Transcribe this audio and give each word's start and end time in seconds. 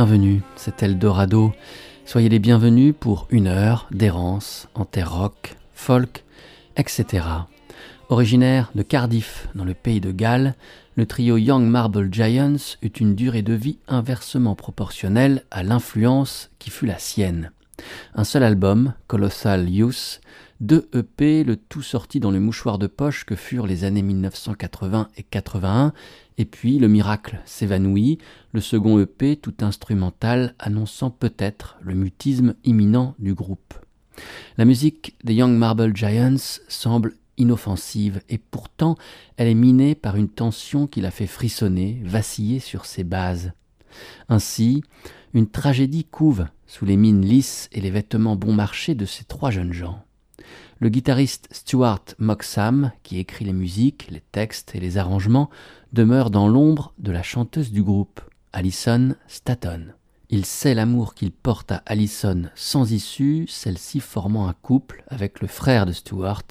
Bienvenus, 0.00 0.40
c'est 0.56 0.82
Eldorado. 0.82 1.52
Soyez 2.06 2.30
les 2.30 2.38
bienvenus 2.38 2.94
pour 2.98 3.26
une 3.28 3.48
heure 3.48 3.86
d'errance 3.90 4.66
en 4.74 4.86
terre 4.86 5.12
rock, 5.12 5.56
folk, 5.74 6.24
etc. 6.78 7.26
Originaire 8.08 8.70
de 8.74 8.80
Cardiff, 8.80 9.48
dans 9.54 9.66
le 9.66 9.74
pays 9.74 10.00
de 10.00 10.10
Galles, 10.10 10.54
le 10.96 11.04
trio 11.04 11.36
Young 11.36 11.66
Marble 11.66 12.10
Giants 12.10 12.78
eut 12.80 12.88
une 12.88 13.14
durée 13.14 13.42
de 13.42 13.52
vie 13.52 13.76
inversement 13.88 14.54
proportionnelle 14.54 15.44
à 15.50 15.62
l'influence 15.62 16.50
qui 16.58 16.70
fut 16.70 16.86
la 16.86 16.98
sienne. 16.98 17.52
Un 18.14 18.24
seul 18.24 18.42
album, 18.42 18.94
Colossal 19.06 19.68
Youth, 19.68 20.22
deux 20.60 20.88
EP, 20.94 21.42
le 21.42 21.56
tout 21.56 21.82
sorti 21.82 22.20
dans 22.20 22.30
le 22.30 22.40
mouchoir 22.40 22.78
de 22.78 22.86
poche 22.86 23.24
que 23.24 23.34
furent 23.34 23.66
les 23.66 23.84
années 23.84 24.02
1980 24.02 25.08
et 25.16 25.22
81, 25.22 25.94
et 26.36 26.44
puis 26.44 26.78
le 26.78 26.88
miracle 26.88 27.40
s'évanouit, 27.46 28.18
le 28.52 28.60
second 28.60 28.98
EP 28.98 29.36
tout 29.36 29.54
instrumental 29.62 30.54
annonçant 30.58 31.10
peut-être 31.10 31.78
le 31.80 31.94
mutisme 31.94 32.54
imminent 32.64 33.14
du 33.18 33.34
groupe. 33.34 33.74
La 34.58 34.66
musique 34.66 35.16
des 35.24 35.34
Young 35.34 35.56
Marble 35.56 35.96
Giants 35.96 36.60
semble 36.68 37.14
inoffensive 37.38 38.20
et 38.28 38.36
pourtant 38.36 38.96
elle 39.38 39.48
est 39.48 39.54
minée 39.54 39.94
par 39.94 40.16
une 40.16 40.28
tension 40.28 40.86
qui 40.86 41.00
la 41.00 41.10
fait 41.10 41.26
frissonner, 41.26 42.02
vaciller 42.04 42.60
sur 42.60 42.84
ses 42.84 43.04
bases. 43.04 43.52
Ainsi, 44.28 44.82
une 45.32 45.48
tragédie 45.48 46.04
couve 46.04 46.46
sous 46.66 46.84
les 46.84 46.96
mines 46.96 47.24
lisses 47.24 47.68
et 47.72 47.80
les 47.80 47.90
vêtements 47.90 48.36
bon 48.36 48.52
marché 48.52 48.94
de 48.94 49.06
ces 49.06 49.24
trois 49.24 49.50
jeunes 49.50 49.72
gens. 49.72 50.04
Le 50.78 50.88
guitariste 50.88 51.48
Stuart 51.50 52.04
Moxham, 52.18 52.92
qui 53.02 53.18
écrit 53.18 53.44
les 53.44 53.52
musiques, 53.52 54.08
les 54.10 54.22
textes 54.32 54.74
et 54.74 54.80
les 54.80 54.98
arrangements, 54.98 55.50
demeure 55.92 56.30
dans 56.30 56.48
l'ombre 56.48 56.94
de 56.98 57.12
la 57.12 57.22
chanteuse 57.22 57.72
du 57.72 57.82
groupe, 57.82 58.20
Alison 58.52 59.14
Staton. 59.28 59.88
Il 60.32 60.46
sait 60.46 60.74
l'amour 60.74 61.14
qu'il 61.14 61.32
porte 61.32 61.72
à 61.72 61.82
Alison 61.86 62.44
sans 62.54 62.92
issue, 62.92 63.46
celle-ci 63.48 64.00
formant 64.00 64.48
un 64.48 64.52
couple 64.52 65.04
avec 65.08 65.40
le 65.40 65.48
frère 65.48 65.86
de 65.86 65.92
Stuart, 65.92 66.44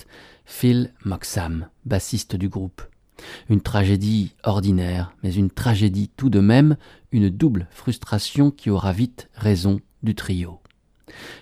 Phil 0.45 0.93
Moxham, 1.05 1.69
bassiste 1.85 2.35
du 2.35 2.49
groupe. 2.49 2.81
Une 3.49 3.61
tragédie 3.61 4.35
ordinaire, 4.43 5.13
mais 5.23 5.33
une 5.33 5.49
tragédie 5.49 6.09
tout 6.15 6.29
de 6.29 6.39
même, 6.39 6.77
une 7.11 7.29
double 7.29 7.67
frustration 7.71 8.51
qui 8.51 8.69
aura 8.69 8.91
vite 8.91 9.29
raison 9.33 9.79
du 10.03 10.13
trio. 10.13 10.59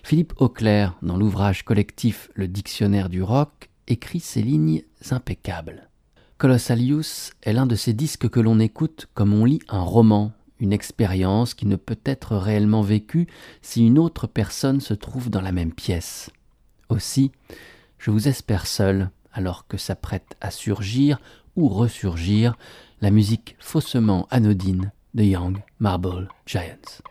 Philippe 0.03 0.33
Auclair, 0.37 0.95
dans 1.01 1.17
l'ouvrage 1.17 1.63
collectif 1.63 2.29
Le 2.33 2.47
dictionnaire 2.47 3.09
du 3.09 3.21
rock, 3.21 3.69
écrit 3.87 4.19
ces 4.19 4.41
lignes 4.41 4.83
impeccables. 5.11 5.89
Colossalius 6.37 7.31
est 7.41 7.53
l'un 7.53 7.65
de 7.65 7.75
ces 7.75 7.93
disques 7.93 8.29
que 8.29 8.39
l'on 8.39 8.59
écoute 8.59 9.07
comme 9.13 9.33
on 9.33 9.45
lit 9.45 9.61
un 9.69 9.81
roman, 9.81 10.33
une 10.59 10.73
expérience 10.73 11.53
qui 11.53 11.65
ne 11.65 11.75
peut 11.75 11.99
être 12.05 12.35
réellement 12.35 12.81
vécue 12.81 13.27
si 13.61 13.85
une 13.85 13.97
autre 13.99 14.27
personne 14.27 14.81
se 14.81 14.93
trouve 14.93 15.29
dans 15.29 15.41
la 15.41 15.51
même 15.51 15.73
pièce. 15.73 16.29
Aussi, 16.89 17.31
je 17.97 18.11
vous 18.11 18.27
espère 18.27 18.67
seul, 18.67 19.09
alors 19.33 19.67
que 19.67 19.77
s'apprête 19.77 20.35
à 20.41 20.51
surgir 20.51 21.19
ou 21.55 21.67
ressurgir 21.69 22.55
la 23.01 23.11
musique 23.11 23.55
faussement 23.59 24.27
anodine 24.29 24.91
de 25.13 25.23
Young 25.23 25.57
Marble 25.79 26.29
Giants. 26.45 27.01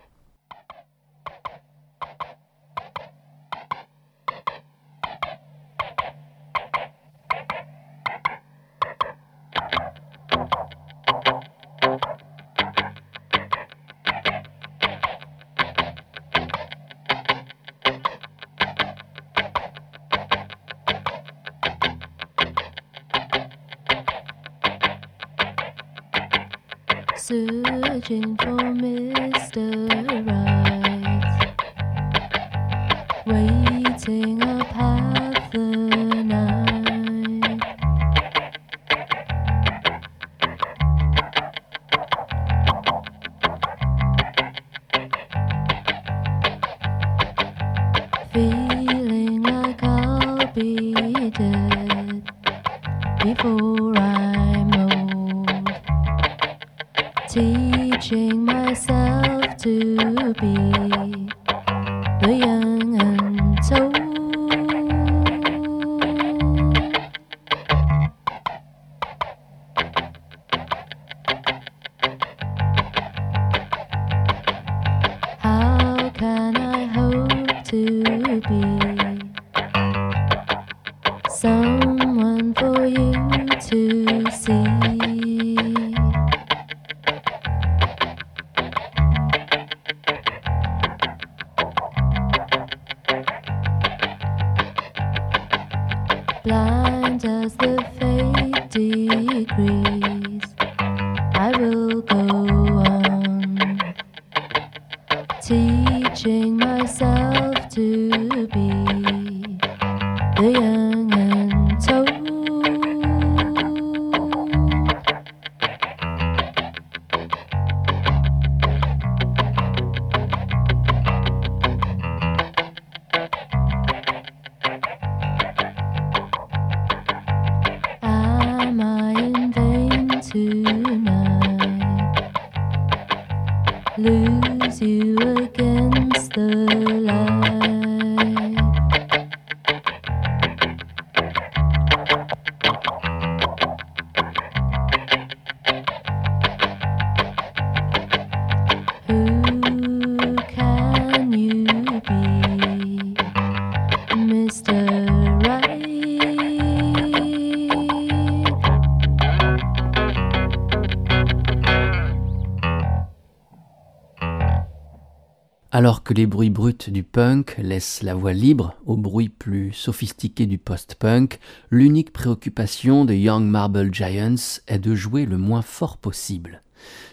Les 166.17 166.25
bruits 166.25 166.49
bruts 166.49 166.89
du 166.89 167.03
punk 167.03 167.57
laissent 167.59 168.03
la 168.03 168.15
voie 168.15 168.33
libre 168.33 168.75
aux 168.87 168.97
bruits 168.97 169.29
plus 169.29 169.75
sophistiqués 169.75 170.47
du 170.47 170.57
post-punk, 170.57 171.39
l'unique 171.71 172.11
préoccupation 172.11 173.05
de 173.05 173.13
Young 173.13 173.45
Marble 173.45 173.93
Giants 173.93 174.63
est 174.67 174.79
de 174.79 174.95
jouer 174.95 175.27
le 175.27 175.37
moins 175.37 175.61
fort 175.61 175.99
possible. 175.99 176.63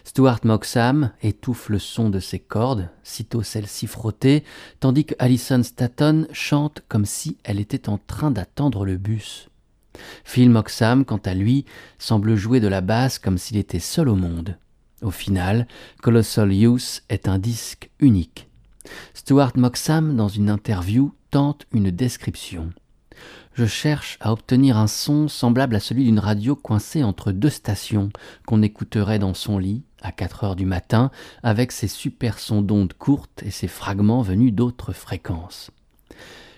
Stuart 0.04 0.40
Moxham 0.44 1.10
étouffe 1.22 1.68
le 1.68 1.78
son 1.78 2.08
de 2.08 2.18
ses 2.18 2.38
cordes, 2.38 2.88
sitôt 3.02 3.42
celles-ci 3.42 3.86
frottées, 3.86 4.42
tandis 4.80 5.04
que 5.04 5.14
Alison 5.18 5.62
Staton 5.62 6.26
chante 6.32 6.82
comme 6.88 7.04
si 7.04 7.36
elle 7.44 7.60
était 7.60 7.90
en 7.90 7.98
train 7.98 8.30
d'attendre 8.30 8.86
le 8.86 8.96
bus. 8.96 9.50
Phil 10.24 10.48
Moxham, 10.48 11.04
quant 11.04 11.20
à 11.26 11.34
lui, 11.34 11.66
semble 11.98 12.36
jouer 12.36 12.58
de 12.58 12.68
la 12.68 12.80
basse 12.80 13.18
comme 13.18 13.36
s'il 13.36 13.58
était 13.58 13.80
seul 13.80 14.08
au 14.08 14.16
monde. 14.16 14.56
Au 15.02 15.10
final, 15.10 15.66
Colossal 16.00 16.54
Youth 16.54 17.02
est 17.10 17.28
un 17.28 17.38
disque 17.38 17.90
unique. 18.00 18.48
Stuart 19.14 19.52
Moxham, 19.56 20.16
dans 20.16 20.28
une 20.28 20.50
interview, 20.50 21.12
tente 21.30 21.66
une 21.72 21.90
description. 21.90 22.70
Je 23.54 23.66
cherche 23.66 24.18
à 24.20 24.32
obtenir 24.32 24.76
un 24.76 24.88
son 24.88 25.28
semblable 25.28 25.76
à 25.76 25.80
celui 25.80 26.04
d'une 26.04 26.18
radio 26.18 26.56
coincée 26.56 27.04
entre 27.04 27.30
deux 27.30 27.50
stations 27.50 28.10
qu'on 28.46 28.62
écouterait 28.62 29.20
dans 29.20 29.34
son 29.34 29.58
lit 29.58 29.84
à 30.02 30.10
4 30.12 30.44
heures 30.44 30.56
du 30.56 30.66
matin 30.66 31.10
avec 31.42 31.72
ses 31.72 31.88
super 31.88 32.38
sons 32.38 32.62
d'ondes 32.62 32.92
courtes 32.94 33.42
et 33.44 33.50
ses 33.50 33.68
fragments 33.68 34.22
venus 34.22 34.52
d'autres 34.52 34.92
fréquences. 34.92 35.70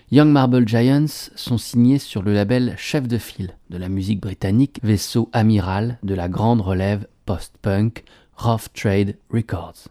Young 0.09 0.29
Marble 0.29 0.67
Giants 0.67 1.29
sont 1.35 1.57
signés 1.57 1.99
sur 1.99 2.23
le 2.23 2.33
label 2.33 2.73
chef 2.77 3.07
de 3.07 3.17
file 3.17 3.55
de 3.69 3.77
la 3.77 3.89
musique 3.89 4.21
britannique, 4.21 4.79
vaisseau 4.81 5.29
amiral 5.33 5.99
de 6.01 6.15
la 6.15 6.29
grande 6.29 6.61
relève 6.61 7.07
post-punk 7.25 8.05
Rough 8.37 8.71
Trade 8.73 9.17
Records. 9.29 9.89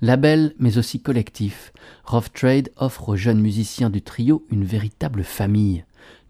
Label 0.00 0.54
mais 0.58 0.78
aussi 0.78 1.00
collectif, 1.00 1.72
Rough 2.04 2.32
Trade 2.34 2.70
offre 2.76 3.10
aux 3.10 3.16
jeunes 3.16 3.40
musiciens 3.40 3.90
du 3.90 4.02
trio 4.02 4.44
une 4.50 4.64
véritable 4.64 5.24
famille. 5.24 5.84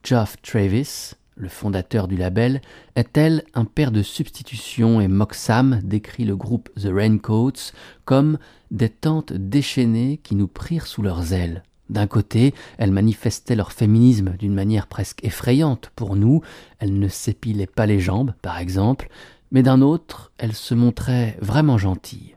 Geoff 0.04 0.36
Travis, 0.42 1.12
le 1.36 1.48
fondateur 1.48 2.08
du 2.08 2.16
label, 2.16 2.60
est-elle 2.96 3.44
un 3.54 3.64
père 3.64 3.92
de 3.92 4.02
substitution 4.02 5.00
et 5.00 5.08
Moxham 5.08 5.80
décrit 5.82 6.24
le 6.24 6.36
groupe 6.36 6.70
The 6.80 6.88
Raincoats 6.92 7.72
comme 8.04 8.38
des 8.70 8.88
tantes 8.88 9.32
déchaînées 9.32 10.20
qui 10.22 10.34
nous 10.34 10.48
prirent 10.48 10.86
sous 10.86 11.02
leurs 11.02 11.32
ailes. 11.32 11.62
D'un 11.90 12.06
côté, 12.06 12.54
elles 12.78 12.90
manifestaient 12.90 13.56
leur 13.56 13.72
féminisme 13.72 14.30
d'une 14.38 14.54
manière 14.54 14.86
presque 14.86 15.24
effrayante 15.24 15.90
pour 15.94 16.16
nous, 16.16 16.40
elles 16.78 16.98
ne 16.98 17.08
s'épilaient 17.08 17.66
pas 17.66 17.86
les 17.86 18.00
jambes, 18.00 18.32
par 18.40 18.58
exemple, 18.58 19.08
mais 19.50 19.62
d'un 19.62 19.82
autre, 19.82 20.32
elles 20.38 20.54
se 20.54 20.74
montraient 20.74 21.36
vraiment 21.40 21.76
gentilles. 21.76 22.34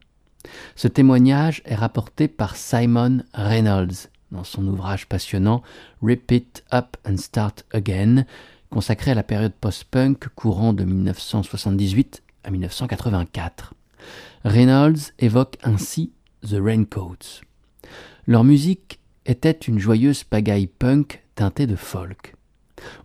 Ce 0.76 0.88
témoignage 0.88 1.62
est 1.66 1.76
rapporté 1.76 2.28
par 2.28 2.56
Simon 2.56 3.24
Reynolds 3.34 4.10
dans 4.32 4.44
son 4.44 4.68
ouvrage 4.68 5.08
passionnant 5.08 5.62
Repeat 6.02 6.64
Up 6.74 6.98
and 7.08 7.18
Start 7.18 7.66
Again, 7.72 8.26
consacré 8.70 9.12
à 9.12 9.16
la 9.16 9.24
période 9.24 9.54
post-punk 9.54 10.28
courant 10.36 10.74
de 10.74 10.84
1978 10.84 12.24
à 12.44 12.52
1984. 12.52 13.74
Reynolds 14.44 15.12
évoque 15.20 15.58
ainsi 15.64 16.12
The 16.42 16.58
Raincoats. 16.60 17.42
Leur 18.28 18.44
musique 18.44 19.00
était 19.26 19.52
une 19.52 19.80
joyeuse 19.80 20.24
pagaille 20.24 20.68
punk 20.68 21.24
teintée 21.36 21.68
de 21.68 21.76
folk. 21.76 22.36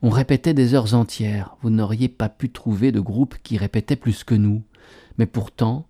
On 0.03 0.11
répétait 0.11 0.55
des 0.55 0.75
heures 0.75 0.95
entières, 0.95 1.57
vous 1.63 1.71
n'auriez 1.71 2.09
pas 2.09 2.29
pu 2.29 2.51
trouver 2.51 2.93
de 2.93 3.01
groupe 3.01 3.37
qui 3.43 3.57
répétait 3.57 3.97
plus 3.97 4.25
que 4.25 4.35
nous, 4.35 4.63
mais 5.17 5.27
pourtant, 5.27 5.87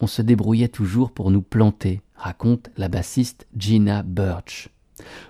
on 0.00 0.06
se 0.06 0.22
débrouillait 0.22 0.68
toujours 0.68 1.10
pour 1.10 1.30
nous 1.30 1.42
planter, 1.42 2.02
raconte 2.14 2.70
la 2.76 2.88
bassiste 2.88 3.46
Gina 3.56 4.02
Birch. 4.02 4.68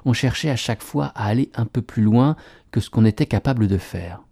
On 0.04 0.12
cherchait 0.12 0.50
à 0.50 0.56
chaque 0.56 0.82
fois 0.82 1.06
à 1.14 1.26
aller 1.26 1.50
un 1.54 1.66
peu 1.66 1.82
plus 1.82 2.02
loin 2.02 2.36
que 2.70 2.80
ce 2.80 2.90
qu'on 2.90 3.04
était 3.04 3.26
capable 3.26 3.66
de 3.66 3.78
faire. 3.78 4.22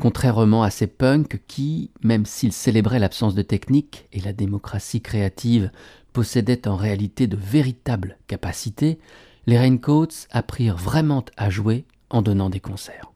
Contrairement 0.00 0.62
à 0.62 0.70
ces 0.70 0.86
punks 0.86 1.40
qui, 1.46 1.90
même 2.02 2.26
s'ils 2.26 2.52
célébraient 2.52 2.98
l'absence 2.98 3.34
de 3.34 3.42
technique 3.42 4.08
et 4.12 4.20
la 4.20 4.32
démocratie 4.32 5.00
créative, 5.00 5.70
possédaient 6.12 6.68
en 6.68 6.76
réalité 6.76 7.26
de 7.26 7.36
véritables 7.36 8.18
capacités, 8.26 8.98
les 9.46 9.58
Raincoats 9.58 10.26
apprirent 10.30 10.76
vraiment 10.76 11.24
à 11.36 11.50
jouer 11.50 11.84
en 12.10 12.20
donnant 12.20 12.50
des 12.50 12.60
concerts. 12.60 13.12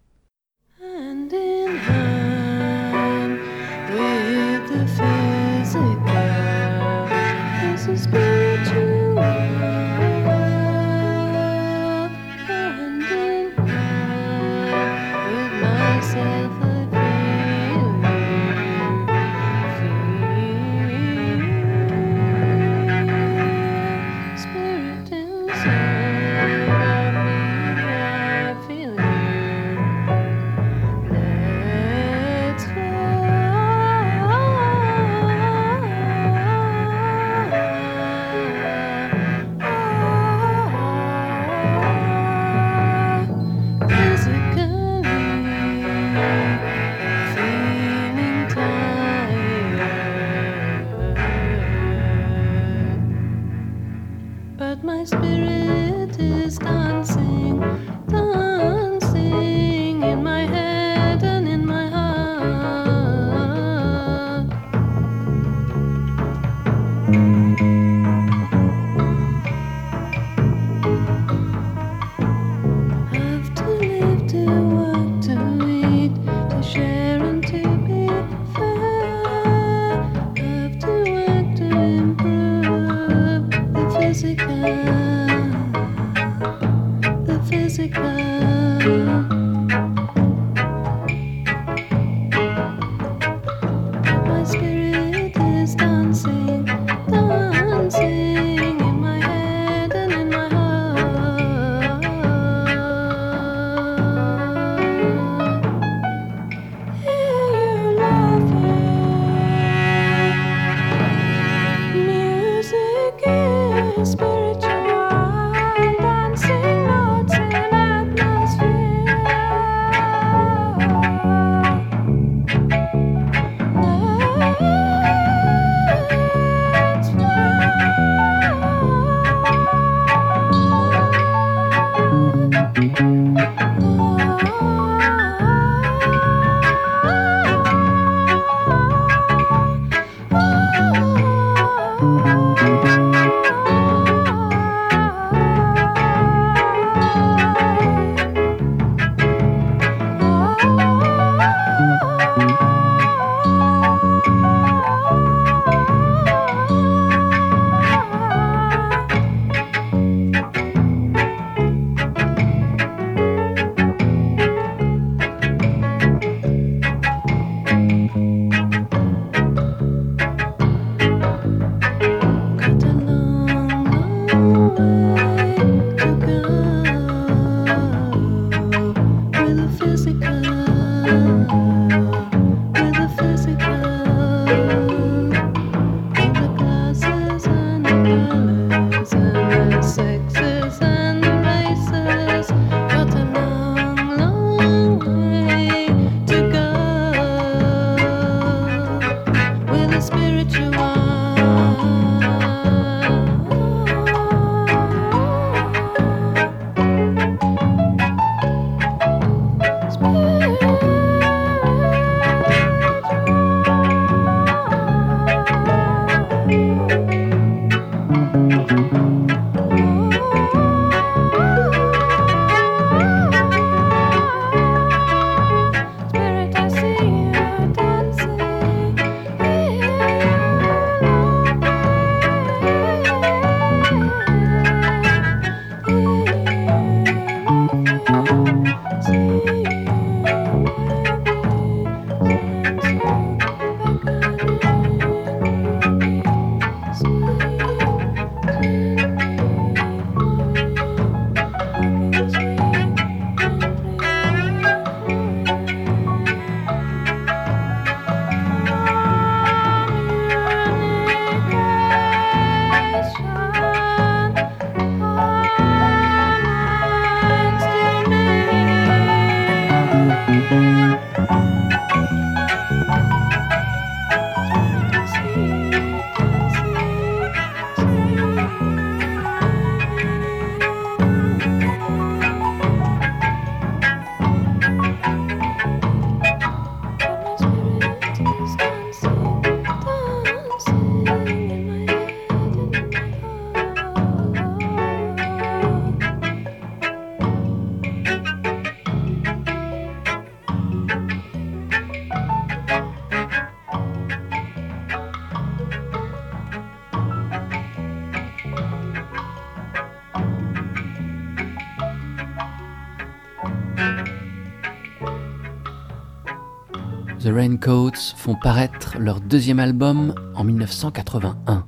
The 317.31 317.33
Raincoats 317.33 318.17
font 318.17 318.35
paraître 318.35 318.99
leur 318.99 319.21
deuxième 319.21 319.61
album 319.61 320.17
en 320.35 320.43
1981. 320.43 321.65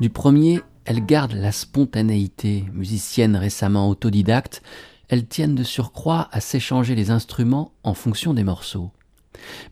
Du 0.00 0.08
premier, 0.08 0.60
elles 0.84 1.04
gardent 1.04 1.32
la 1.32 1.50
spontanéité. 1.50 2.64
Musiciennes 2.72 3.34
récemment 3.34 3.88
autodidactes, 3.88 4.62
elles 5.08 5.26
tiennent 5.26 5.56
de 5.56 5.64
surcroît 5.64 6.28
à 6.30 6.38
s'échanger 6.38 6.94
les 6.94 7.10
instruments 7.10 7.72
en 7.82 7.92
fonction 7.92 8.34
des 8.34 8.44
morceaux. 8.44 8.92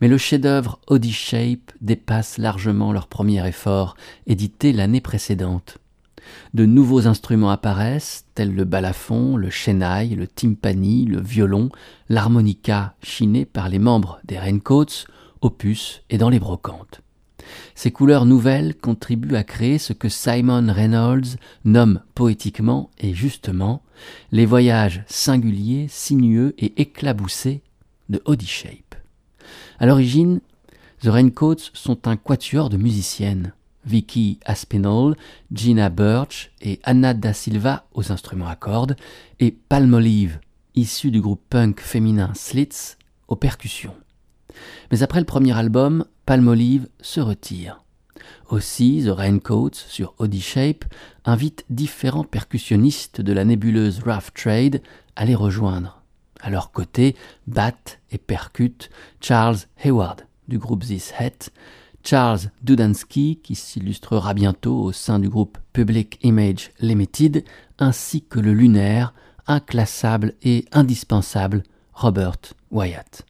Mais 0.00 0.08
le 0.08 0.18
chef-d'œuvre 0.18 0.80
Oddie 0.88 1.12
Shape 1.12 1.70
dépasse 1.80 2.38
largement 2.38 2.92
leur 2.92 3.06
premier 3.06 3.46
effort, 3.46 3.94
édité 4.26 4.72
l'année 4.72 5.00
précédente. 5.00 5.78
De 6.54 6.66
nouveaux 6.66 7.06
instruments 7.06 7.50
apparaissent, 7.50 8.26
tels 8.34 8.54
le 8.54 8.64
balafon, 8.64 9.36
le 9.36 9.50
shenaï, 9.50 10.14
le 10.14 10.26
timpani, 10.26 11.06
le 11.06 11.20
violon, 11.20 11.70
l'harmonica 12.08 12.94
chiné 13.02 13.44
par 13.44 13.68
les 13.68 13.78
membres 13.78 14.20
des 14.24 14.38
Raincoats, 14.38 15.06
opus 15.40 16.02
et 16.10 16.18
dans 16.18 16.28
les 16.28 16.38
brocantes. 16.38 17.02
Ces 17.74 17.90
couleurs 17.90 18.24
nouvelles 18.24 18.74
contribuent 18.74 19.36
à 19.36 19.44
créer 19.44 19.78
ce 19.78 19.92
que 19.92 20.08
Simon 20.08 20.72
Reynolds 20.72 21.36
nomme 21.64 22.00
poétiquement 22.14 22.90
et 22.98 23.14
justement 23.14 23.82
les 24.30 24.46
voyages 24.46 25.04
singuliers, 25.06 25.86
sinueux 25.88 26.54
et 26.58 26.80
éclaboussés 26.80 27.62
de 28.08 28.22
Oddie 28.24 28.46
Shape. 28.46 28.94
À 29.78 29.86
l'origine, 29.86 30.40
The 31.02 31.08
Raincoats 31.08 31.70
sont 31.72 32.06
un 32.06 32.16
quatuor 32.16 32.70
de 32.70 32.76
musiciennes. 32.76 33.52
Vicky 33.84 34.38
Aspinall, 34.44 35.16
Gina 35.52 35.88
Birch 35.88 36.50
et 36.60 36.80
Anna 36.84 37.14
Da 37.14 37.32
Silva 37.32 37.86
aux 37.92 38.12
instruments 38.12 38.48
à 38.48 38.56
cordes, 38.56 38.96
et 39.40 39.50
Palmolive, 39.50 40.40
issue 40.74 41.10
du 41.10 41.20
groupe 41.20 41.42
punk 41.50 41.80
féminin 41.80 42.32
Slits, 42.34 42.96
aux 43.28 43.36
percussions. 43.36 43.94
Mais 44.90 45.02
après 45.02 45.20
le 45.20 45.26
premier 45.26 45.56
album, 45.56 46.04
Palmolive 46.26 46.88
se 47.00 47.20
retire. 47.20 47.82
Aussi, 48.50 49.02
The 49.06 49.10
Raincoats, 49.10 49.70
sur 49.74 50.14
Shape, 50.40 50.84
invite 51.24 51.64
différents 51.70 52.24
percussionnistes 52.24 53.20
de 53.20 53.32
la 53.32 53.44
nébuleuse 53.44 54.00
Rough 54.04 54.32
Trade 54.34 54.82
à 55.16 55.24
les 55.24 55.34
rejoindre. 55.34 56.02
À 56.40 56.50
leur 56.50 56.72
côté, 56.72 57.16
battent 57.46 58.00
et 58.10 58.18
percutent 58.18 58.90
Charles 59.20 59.58
Hayward 59.82 60.26
du 60.48 60.58
groupe 60.58 60.84
This 60.84 61.12
Hat, 61.18 61.50
Charles 62.04 62.50
Dudansky, 62.62 63.40
qui 63.42 63.54
s'illustrera 63.54 64.34
bientôt 64.34 64.82
au 64.82 64.92
sein 64.92 65.18
du 65.18 65.28
groupe 65.28 65.58
Public 65.72 66.18
Image 66.22 66.70
Limited, 66.80 67.44
ainsi 67.78 68.22
que 68.22 68.40
le 68.40 68.52
lunaire, 68.52 69.14
inclassable 69.46 70.34
et 70.42 70.66
indispensable 70.72 71.62
Robert 71.92 72.38
Wyatt. 72.70 73.24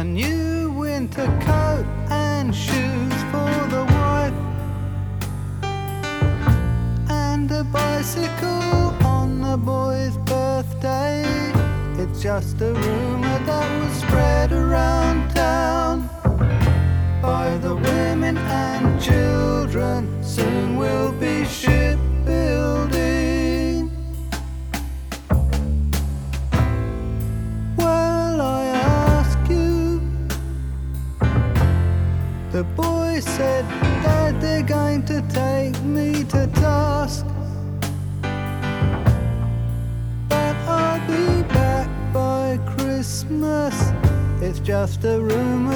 A 0.00 0.02
new 0.02 0.70
winter 0.70 1.26
coat 1.44 1.84
and 2.08 2.56
shoes 2.56 3.18
for 3.30 3.52
the 3.68 3.84
wife, 3.96 4.32
and 7.10 7.50
a 7.50 7.64
bicycle 7.64 8.94
on 9.04 9.42
the 9.42 9.58
boy's 9.58 10.16
birthday. 10.24 11.22
It's 11.98 12.22
just 12.22 12.62
a 12.62 12.72
rumor 12.72 13.38
that 13.44 13.68
was 13.78 13.92
spread 14.00 14.52
around 14.52 15.34
town 15.34 16.08
by 17.20 17.58
the 17.58 17.74
women 17.74 18.38
and 18.38 18.98
children. 19.02 20.24
Soon 20.24 20.78
we'll 20.78 21.12
be 21.12 21.44
shipbuilding. 21.44 22.09
Just 44.86 45.04
a 45.04 45.20
rumor 45.20 45.69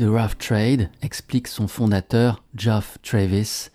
de 0.00 0.08
Rough 0.08 0.38
Trade, 0.38 0.88
explique 1.02 1.46
son 1.46 1.68
fondateur 1.68 2.42
Geoff 2.56 2.96
Travis, 3.02 3.68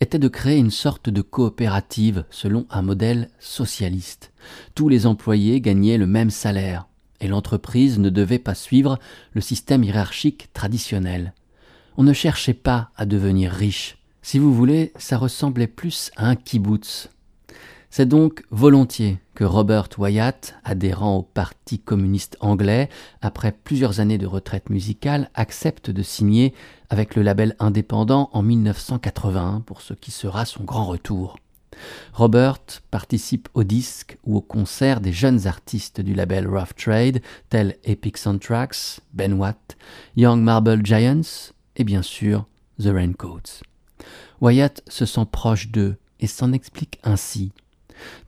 était 0.00 0.18
de 0.18 0.28
créer 0.28 0.56
une 0.56 0.70
sorte 0.70 1.10
de 1.10 1.20
coopérative 1.20 2.24
selon 2.30 2.66
un 2.70 2.80
modèle 2.80 3.28
socialiste. 3.40 4.32
Tous 4.74 4.88
les 4.88 5.06
employés 5.06 5.60
gagnaient 5.60 5.98
le 5.98 6.06
même 6.06 6.30
salaire, 6.30 6.86
et 7.20 7.28
l'entreprise 7.28 7.98
ne 7.98 8.08
devait 8.08 8.38
pas 8.38 8.54
suivre 8.54 8.98
le 9.34 9.42
système 9.42 9.84
hiérarchique 9.84 10.50
traditionnel. 10.54 11.34
On 11.98 12.04
ne 12.04 12.14
cherchait 12.14 12.54
pas 12.54 12.90
à 12.96 13.04
devenir 13.04 13.52
riche. 13.52 13.98
Si 14.22 14.38
vous 14.38 14.54
voulez, 14.54 14.94
ça 14.96 15.18
ressemblait 15.18 15.66
plus 15.66 16.10
à 16.16 16.26
un 16.26 16.36
kibbutz. 16.36 17.10
C'est 17.90 18.08
donc 18.08 18.44
volontiers 18.50 19.18
Robert 19.44 19.88
Wyatt, 19.98 20.54
adhérent 20.64 21.16
au 21.16 21.22
Parti 21.22 21.78
communiste 21.78 22.36
anglais, 22.40 22.88
après 23.20 23.52
plusieurs 23.52 24.00
années 24.00 24.18
de 24.18 24.26
retraite 24.26 24.70
musicale, 24.70 25.30
accepte 25.34 25.90
de 25.90 26.02
signer 26.02 26.54
avec 26.90 27.14
le 27.16 27.22
label 27.22 27.56
indépendant 27.58 28.30
en 28.32 28.42
1981 28.42 29.60
pour 29.60 29.80
ce 29.80 29.94
qui 29.94 30.10
sera 30.10 30.44
son 30.44 30.64
grand 30.64 30.86
retour. 30.86 31.36
Robert 32.12 32.60
participe 32.90 33.48
au 33.54 33.64
disque 33.64 34.18
ou 34.24 34.36
au 34.36 34.40
concert 34.40 35.00
des 35.00 35.12
jeunes 35.12 35.46
artistes 35.46 36.00
du 36.00 36.14
label 36.14 36.48
Rough 36.48 36.74
Trade, 36.76 37.20
tels 37.50 37.76
Epic 37.84 38.16
Soundtracks, 38.16 39.00
Ben 39.12 39.34
Watt, 39.34 39.76
Young 40.16 40.40
Marble 40.40 40.84
Giants 40.84 41.52
et 41.76 41.84
bien 41.84 42.02
sûr 42.02 42.46
The 42.80 42.86
Raincoats. 42.86 43.62
Wyatt 44.40 44.82
se 44.88 45.06
sent 45.06 45.26
proche 45.30 45.68
d'eux 45.68 45.96
et 46.20 46.26
s'en 46.26 46.52
explique 46.52 46.98
ainsi. 47.02 47.52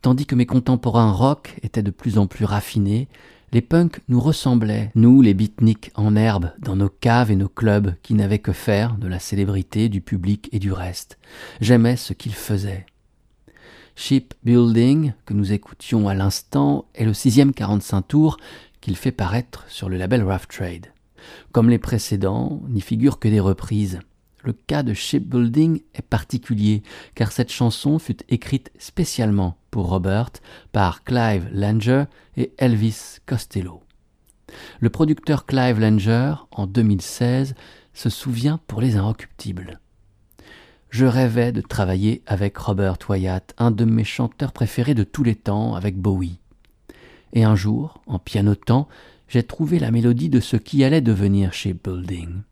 Tandis 0.03 0.27
que 0.27 0.35
mes 0.35 0.47
contemporains 0.47 1.13
rock 1.13 1.57
étaient 1.63 1.83
de 1.83 1.91
plus 1.91 2.19
en 2.19 2.27
plus 2.27 2.45
raffinés, 2.45 3.09
les 3.53 3.63
punks 3.63 4.01
nous 4.09 4.21
ressemblaient, 4.21 4.91
nous 4.95 5.23
les 5.23 5.33
beatniks 5.33 5.91
en 5.95 6.17
herbe, 6.17 6.53
dans 6.59 6.77
nos 6.77 6.91
caves 6.91 7.31
et 7.31 7.37
nos 7.37 7.49
clubs 7.49 7.95
qui 8.03 8.13
n'avaient 8.13 8.39
que 8.39 8.53
faire 8.53 8.97
de 8.97 9.09
la 9.09 9.19
célébrité, 9.19 9.89
du 9.89 10.03
public 10.03 10.51
et 10.53 10.59
du 10.59 10.71
reste. 10.71 11.19
J'aimais 11.61 11.97
ce 11.97 12.13
qu'ils 12.13 12.35
faisaient. 12.35 12.85
Shipbuilding, 13.97 15.15
que 15.25 15.35
nous 15.35 15.53
écoutions 15.53 16.09
à 16.09 16.15
l'instant, 16.15 16.85
est 16.95 17.05
le 17.05 17.15
sixième 17.15 17.53
45 17.53 18.03
tours 18.03 18.37
qu'il 18.81 18.97
fait 18.97 19.13
paraître 19.13 19.65
sur 19.69 19.89
le 19.89 19.97
label 19.97 20.23
Rough 20.23 20.47
Trade. 20.49 20.93
Comme 21.51 21.71
les 21.71 21.79
précédents, 21.79 22.61
n'y 22.69 22.81
figurent 22.81 23.19
que 23.19 23.29
des 23.29 23.41
reprises. 23.41 23.99
Le 24.45 24.53
cas 24.53 24.83
de 24.83 24.95
Shipbuilding 24.95 25.81
est 25.95 26.03
particulier, 26.03 26.83
car 27.15 27.33
cette 27.33 27.51
chanson 27.51 27.99
fut 27.99 28.19
écrite 28.29 28.71
spécialement 28.79 29.59
pour 29.71 29.89
Robert 29.89 30.31
par 30.73 31.05
Clive 31.05 31.49
Langer 31.53 32.05
et 32.37 32.53
Elvis 32.59 33.19
Costello. 33.27 33.83
Le 34.81 34.91
producteur 34.91 35.45
Clive 35.45 35.81
Langer, 35.81 36.35
en 36.53 36.67
2016, 36.67 37.55
se 37.93 38.11
souvient 38.11 38.61
pour 38.67 38.81
les 38.81 38.97
inrecuptibles 38.97 39.81
je 40.91 41.05
rêvais 41.05 41.53
de 41.53 41.61
travailler 41.61 42.23
avec 42.27 42.57
Robert 42.57 42.99
Wyatt, 43.09 43.55
un 43.59 43.71
de 43.71 43.85
mes 43.85 44.05
chanteurs 44.05 44.53
préférés 44.53 44.95
de 44.95 45.05
tous 45.05 45.23
les 45.23 45.35
temps, 45.35 45.75
avec 45.75 45.97
Bowie. 45.97 46.41
Et 47.33 47.45
un 47.45 47.55
jour, 47.55 48.01
en 48.07 48.19
pianotant, 48.19 48.89
j'ai 49.29 49.43
trouvé 49.43 49.79
la 49.79 49.91
mélodie 49.91 50.31
de 50.31 50.41
ce 50.41 50.57
qui 50.57 50.85
allait 50.85 51.03
devenir 51.03 51.53
chez 51.53 51.75
Building. 51.75 52.43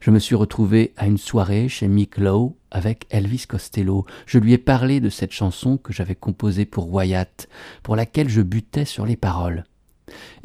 Je 0.00 0.10
me 0.10 0.18
suis 0.18 0.34
retrouvé 0.34 0.92
à 0.96 1.06
une 1.06 1.18
soirée 1.18 1.68
chez 1.68 1.88
Mick 1.88 2.18
Lowe 2.18 2.56
avec 2.70 3.06
Elvis 3.10 3.46
Costello. 3.48 4.06
Je 4.26 4.38
lui 4.38 4.52
ai 4.52 4.58
parlé 4.58 5.00
de 5.00 5.08
cette 5.08 5.32
chanson 5.32 5.76
que 5.76 5.92
j'avais 5.92 6.14
composée 6.14 6.66
pour 6.66 6.92
Wyatt, 6.92 7.48
pour 7.82 7.96
laquelle 7.96 8.28
je 8.28 8.42
butais 8.42 8.84
sur 8.84 9.06
les 9.06 9.16
paroles. 9.16 9.64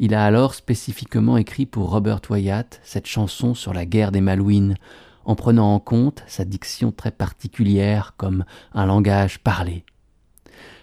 Il 0.00 0.14
a 0.14 0.24
alors 0.24 0.54
spécifiquement 0.54 1.36
écrit 1.36 1.66
pour 1.66 1.90
Robert 1.90 2.20
Wyatt 2.28 2.80
cette 2.82 3.06
chanson 3.06 3.54
sur 3.54 3.72
la 3.72 3.86
guerre 3.86 4.12
des 4.12 4.20
Malouines, 4.20 4.76
en 5.24 5.36
prenant 5.36 5.74
en 5.74 5.78
compte 5.78 6.24
sa 6.26 6.44
diction 6.44 6.90
très 6.90 7.12
particulière 7.12 8.14
comme 8.16 8.44
un 8.74 8.86
langage 8.86 9.38
parlé. 9.38 9.84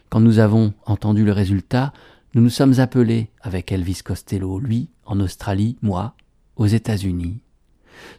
Quand 0.10 0.22
nous 0.22 0.40
avons 0.40 0.74
entendu 0.86 1.26
le 1.26 1.34
résultat, 1.34 1.92
nous 2.34 2.42
nous 2.42 2.50
sommes 2.50 2.80
appelés 2.80 3.32
avec 3.42 3.72
Elvis 3.72 4.02
Costello, 4.04 4.60
lui 4.60 4.90
en 5.06 5.20
Australie, 5.20 5.78
moi 5.82 6.16
aux 6.56 6.68
États-Unis. 6.68 7.42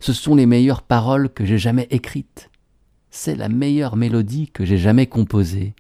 Ce 0.01 0.13
sont 0.13 0.35
les 0.35 0.47
meilleures 0.47 0.83
paroles 0.83 1.31
que 1.31 1.45
j'ai 1.45 1.59
jamais 1.59 1.87
écrites. 1.91 2.51
C'est 3.11 3.37
la 3.37 3.49
meilleure 3.49 3.97
mélodie 3.97 4.51
que 4.51 4.65
j'ai 4.65 4.79
jamais 4.79 5.07
composée. 5.07 5.75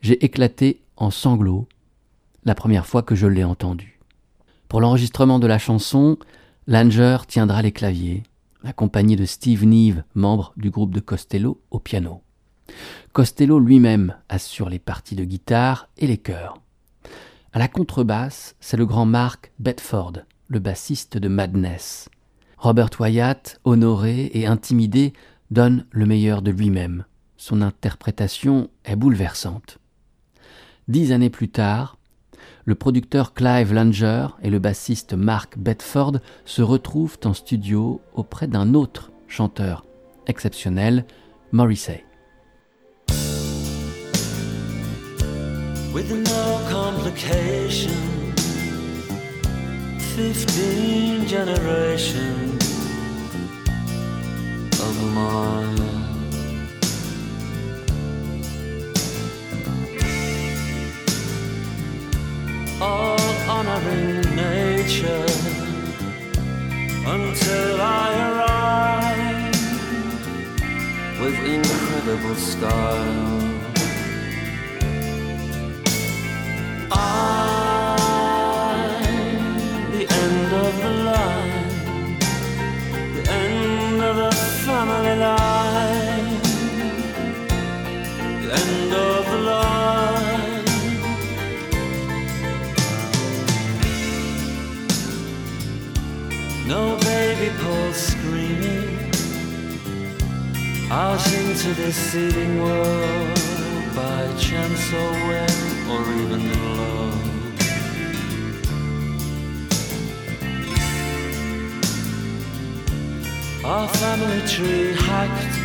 J'ai 0.00 0.24
éclaté 0.24 0.82
en 0.96 1.10
sanglots 1.10 1.68
la 2.44 2.54
première 2.54 2.86
fois 2.86 3.02
que 3.02 3.14
je 3.14 3.26
l'ai 3.26 3.44
entendue. 3.44 4.00
Pour 4.68 4.80
l'enregistrement 4.80 5.38
de 5.38 5.46
la 5.46 5.58
chanson, 5.58 6.18
Langer 6.66 7.18
tiendra 7.26 7.62
les 7.62 7.72
claviers 7.72 8.22
accompagné 8.64 9.16
de 9.16 9.24
Steve 9.24 9.64
Neve, 9.64 10.04
membre 10.14 10.52
du 10.56 10.70
groupe 10.70 10.94
de 10.94 11.00
Costello, 11.00 11.60
au 11.70 11.78
piano. 11.78 12.22
Costello 13.12 13.58
lui-même 13.58 14.16
assure 14.28 14.68
les 14.68 14.78
parties 14.78 15.16
de 15.16 15.24
guitare 15.24 15.88
et 15.98 16.06
les 16.06 16.18
chœurs. 16.18 16.58
À 17.52 17.58
la 17.58 17.68
contrebasse, 17.68 18.56
c'est 18.60 18.76
le 18.76 18.86
grand 18.86 19.04
Mark 19.04 19.52
Bedford, 19.58 20.12
le 20.48 20.58
bassiste 20.58 21.18
de 21.18 21.28
Madness. 21.28 22.08
Robert 22.62 22.90
Wyatt, 23.00 23.58
honoré 23.64 24.30
et 24.34 24.46
intimidé, 24.46 25.14
donne 25.50 25.84
le 25.90 26.06
meilleur 26.06 26.42
de 26.42 26.52
lui-même. 26.52 27.04
Son 27.36 27.60
interprétation 27.60 28.70
est 28.84 28.94
bouleversante. 28.94 29.78
Dix 30.86 31.10
années 31.10 31.28
plus 31.28 31.48
tard, 31.48 31.98
le 32.64 32.76
producteur 32.76 33.34
Clive 33.34 33.74
Langer 33.74 34.28
et 34.44 34.48
le 34.48 34.60
bassiste 34.60 35.14
Mark 35.14 35.58
Bedford 35.58 36.18
se 36.44 36.62
retrouvent 36.62 37.18
en 37.24 37.34
studio 37.34 38.00
auprès 38.14 38.46
d'un 38.46 38.74
autre 38.74 39.10
chanteur 39.26 39.84
exceptionnel, 40.28 41.04
Morrissey. 41.50 42.04
Complication, 50.12 50.34
15 50.34 51.26
generations 51.26 52.62
of 54.80 55.12
mine. 55.14 55.78
all 62.80 63.20
honoring 63.48 64.20
nature 64.34 65.26
until 67.06 67.80
I 67.80 68.08
arrive 68.28 69.60
with 71.20 71.36
incredible 71.44 72.34
style. 72.34 73.51
Into 101.64 101.80
the 101.80 101.92
seething 101.92 102.60
world 102.60 103.38
by 103.94 104.26
chance 104.36 104.92
or 104.92 105.12
when 105.28 105.48
or 105.92 106.02
even 106.20 106.42
love. 106.76 107.14
Our 113.64 113.88
family 113.88 114.42
tree 114.48 114.94
hacked 114.94 115.56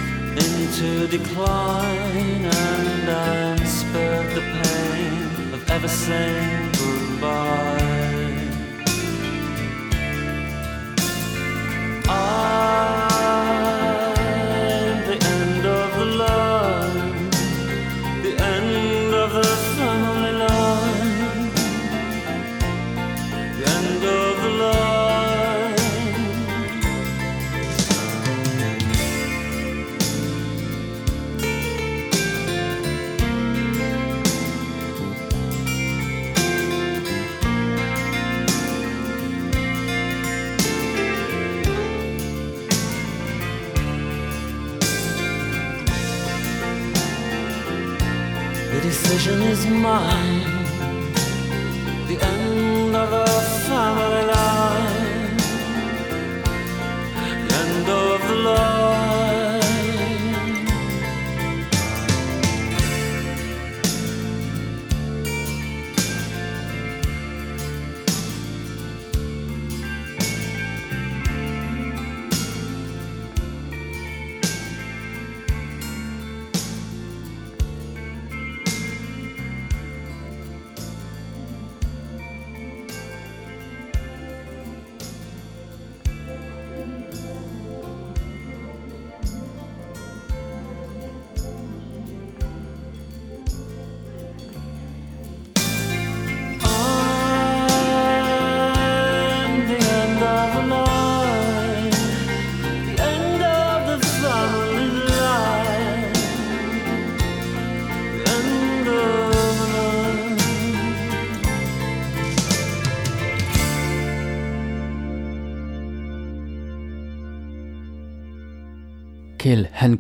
into 0.46 1.08
decline, 1.08 2.46
and 2.46 3.10
I'm 3.10 3.66
spared 3.66 4.36
the 4.36 4.42
pain 4.42 5.54
of 5.54 5.68
ever 5.72 5.88
saying 5.88 6.72
goodbye. 6.74 8.38
I'm 12.08 13.07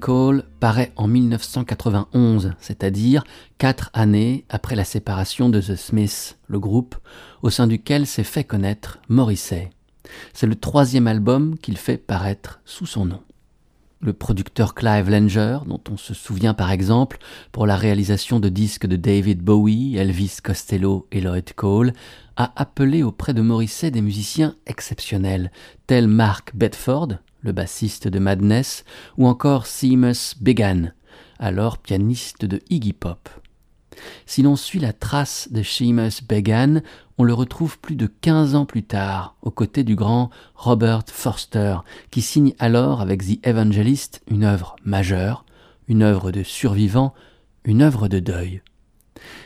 Call 0.01 0.43
paraît 0.59 0.91
en 0.97 1.07
1991, 1.07 2.53
c'est-à-dire 2.59 3.23
quatre 3.57 3.89
années 3.93 4.43
après 4.49 4.75
la 4.75 4.83
séparation 4.83 5.47
de 5.47 5.61
The 5.61 5.75
Smiths, 5.75 6.37
le 6.47 6.59
groupe 6.59 6.95
au 7.43 7.49
sein 7.49 7.67
duquel 7.67 8.07
s'est 8.07 8.23
fait 8.23 8.43
connaître 8.43 8.99
Morrissey. 9.07 9.69
C'est 10.33 10.47
le 10.47 10.55
troisième 10.55 11.07
album 11.07 11.57
qu'il 11.59 11.77
fait 11.77 11.97
paraître 11.97 12.59
sous 12.65 12.85
son 12.85 13.05
nom. 13.05 13.21
Le 14.01 14.13
producteur 14.13 14.75
Clive 14.75 15.09
Langer, 15.09 15.59
dont 15.65 15.81
on 15.89 15.97
se 15.97 16.13
souvient 16.13 16.53
par 16.53 16.71
exemple 16.71 17.17
pour 17.51 17.65
la 17.65 17.77
réalisation 17.77 18.39
de 18.39 18.49
disques 18.49 18.85
de 18.85 18.95
David 18.95 19.41
Bowie, 19.41 19.95
Elvis 19.95 20.37
Costello 20.43 21.07
et 21.11 21.21
Lloyd 21.21 21.53
Cole, 21.53 21.93
a 22.35 22.51
appelé 22.61 23.01
auprès 23.01 23.33
de 23.33 23.41
Morrissey 23.41 23.91
des 23.91 24.01
musiciens 24.01 24.55
exceptionnels, 24.65 25.51
tels 25.87 26.07
Mark 26.07 26.53
Bedford, 26.53 27.13
le 27.41 27.51
bassiste 27.51 28.07
de 28.07 28.19
Madness, 28.19 28.83
ou 29.17 29.27
encore 29.27 29.65
Seamus 29.65 30.35
Began, 30.39 30.91
alors 31.39 31.77
pianiste 31.77 32.45
de 32.45 32.61
Iggy 32.69 32.93
Pop. 32.93 33.29
Si 34.25 34.41
l'on 34.41 34.55
suit 34.55 34.79
la 34.79 34.93
trace 34.93 35.49
de 35.51 35.63
Seamus 35.63 36.21
Began, 36.27 36.81
on 37.17 37.23
le 37.23 37.33
retrouve 37.33 37.79
plus 37.79 37.95
de 37.95 38.07
15 38.07 38.55
ans 38.55 38.65
plus 38.65 38.83
tard, 38.83 39.35
aux 39.41 39.51
côtés 39.51 39.83
du 39.83 39.95
grand 39.95 40.29
Robert 40.55 41.03
Forster, 41.07 41.77
qui 42.11 42.21
signe 42.21 42.53
alors 42.59 43.01
avec 43.01 43.23
The 43.23 43.45
Evangelist 43.45 44.21
une 44.29 44.43
œuvre 44.43 44.75
majeure, 44.83 45.45
une 45.87 46.03
œuvre 46.03 46.31
de 46.31 46.43
survivant, 46.43 47.13
une 47.63 47.81
œuvre 47.81 48.07
de 48.07 48.19
deuil. 48.19 48.61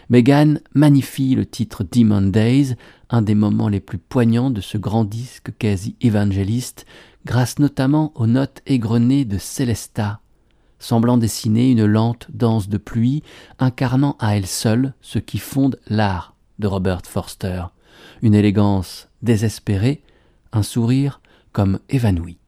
Megan 0.10 0.60
magnifie 0.74 1.36
le 1.36 1.46
titre 1.46 1.86
Demon 1.90 2.24
Days, 2.24 2.76
un 3.10 3.22
des 3.22 3.36
moments 3.36 3.70
les 3.70 3.80
plus 3.80 3.98
poignants 3.98 4.50
de 4.50 4.60
ce 4.62 4.78
grand 4.78 5.06
disque 5.06 5.52
qu'est 5.58 5.78
The 5.78 5.96
Evangelist, 6.02 6.86
grâce 7.26 7.60
notamment 7.60 8.12
aux 8.16 8.28
notes 8.28 8.62
égrenées 8.66 9.26
de 9.26 9.38
Celesta, 9.38 10.20
semblant 10.80 11.18
dessiner 11.18 11.70
une 11.70 11.86
lente 11.86 12.28
danse 12.34 12.68
de 12.68 12.78
pluie, 12.78 13.24
incarnant 13.60 14.18
à 14.20 14.36
elle 14.36 14.48
seule 14.48 14.94
ce 15.02 15.20
qui 15.20 15.38
fonde 15.38 15.80
l'art 15.88 16.36
de 16.60 16.68
Robert 16.68 17.02
Forster, 17.06 17.66
une 18.22 18.36
élégance 18.36 19.10
désespérée, 19.22 20.02
un 20.52 20.64
sourire 20.64 21.22
comme 21.52 21.80
évanoui. 21.90 22.41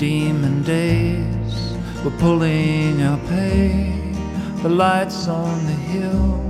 Demon 0.00 0.62
days 0.62 1.74
we're 2.02 2.18
pulling 2.18 3.02
our 3.02 3.18
pay. 3.28 3.92
The 4.62 4.70
lights 4.70 5.28
on 5.28 5.66
the 5.66 5.78
hill 5.92 6.40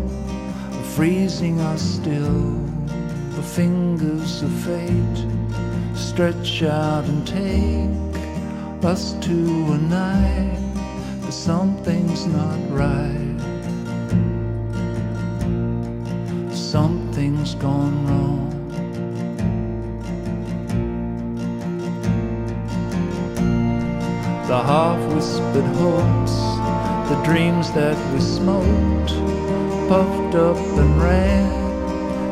are 0.72 0.84
freezing 0.94 1.58
us 1.58 1.82
still. 1.82 2.54
The 3.34 3.42
fingers 3.42 4.42
of 4.42 4.52
fate 4.52 5.26
stretch 5.96 6.62
out 6.62 7.06
and 7.06 7.26
take 7.26 8.84
us 8.84 9.14
to 9.14 9.32
a 9.72 9.78
night, 9.78 10.60
but 11.20 11.32
something's 11.32 12.26
not 12.26 12.60
right. 12.70 13.40
Something's 16.54 17.56
gone 17.56 18.06
wrong. 18.06 18.19
The 24.50 24.60
half 24.64 24.98
whispered 25.14 25.64
hopes, 25.76 26.34
the 27.08 27.22
dreams 27.24 27.70
that 27.70 27.96
we 28.12 28.18
smoked, 28.18 29.10
puffed 29.88 30.34
up 30.34 30.56
and 30.76 31.00
ran 31.00 31.46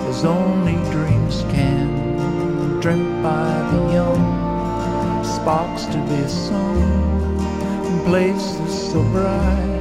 as 0.08 0.24
only 0.24 0.74
dreams 0.90 1.42
can, 1.54 2.80
dreamt 2.80 3.22
by 3.22 3.46
the 3.70 3.92
young, 3.92 5.22
sparks 5.22 5.84
to 5.84 5.98
be 6.10 6.26
sung 6.26 7.38
in 7.86 8.04
places 8.04 8.90
so 8.90 9.00
bright, 9.12 9.80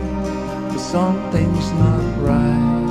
but 0.69 0.77
something's 0.77 1.71
not 1.71 2.21
right. 2.21 2.86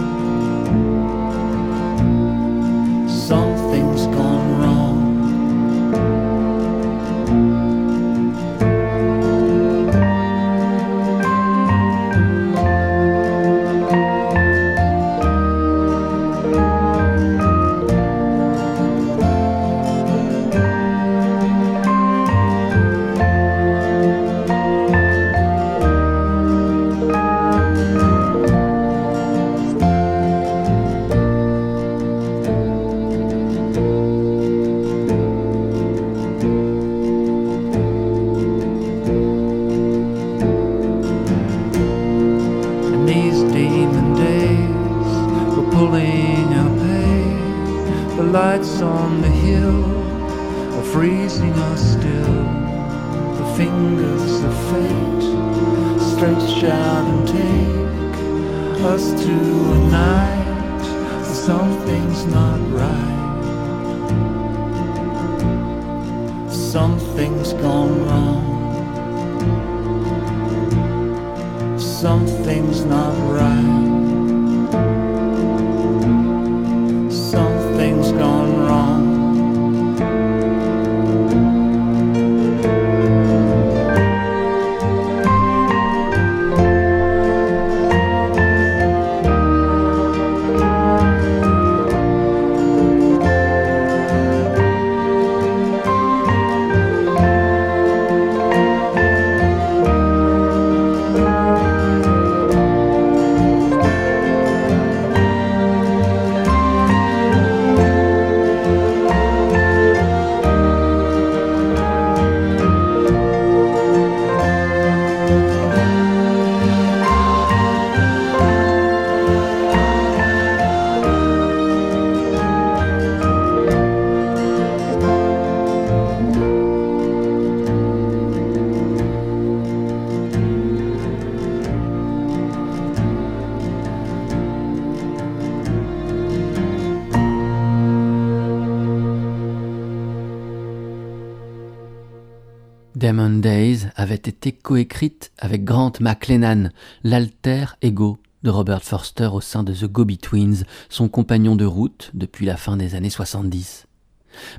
Demon 143.07 143.39
Days 143.39 143.87
avait 143.95 144.17
été 144.17 144.51
coécrite 144.51 145.31
avec 145.39 145.63
Grant 145.63 145.93
McLennan, 146.01 146.73
l'alter 147.05 147.67
ego 147.81 148.19
de 148.43 148.51
Robert 148.51 148.83
Forster 148.83 149.29
au 149.33 149.41
sein 149.41 149.63
de 149.63 149.73
The 149.73 149.85
Gobi 149.85 150.19
Twins, 150.19 150.65
son 150.89 151.09
compagnon 151.09 151.55
de 151.55 151.65
route 151.65 152.11
depuis 152.15 152.47
la 152.47 152.57
fin 152.57 152.77
des 152.77 152.97
années 152.97 153.09
70. 153.09 153.87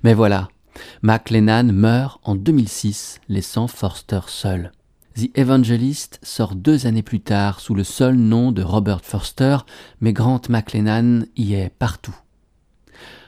Mais 0.04 0.14
voilà, 0.14 0.48
Mac 1.02 1.30
Lennan 1.30 1.74
meurt 1.74 2.22
en 2.24 2.36
2006, 2.36 3.20
laissant 3.28 3.68
Forster 3.68 4.22
seul. 4.28 4.72
The 5.18 5.38
Evangelist 5.38 6.18
sort 6.24 6.56
deux 6.56 6.88
années 6.88 7.04
plus 7.04 7.20
tard 7.20 7.60
sous 7.60 7.76
le 7.76 7.84
seul 7.84 8.16
nom 8.16 8.54
de 8.54 8.64
Robert 8.64 9.02
Forster, 9.04 9.58
mais 10.00 10.14
Grant 10.14 10.44
McLennan 10.48 11.26
y 11.36 11.56
est 11.56 11.74
partout. 11.78 12.16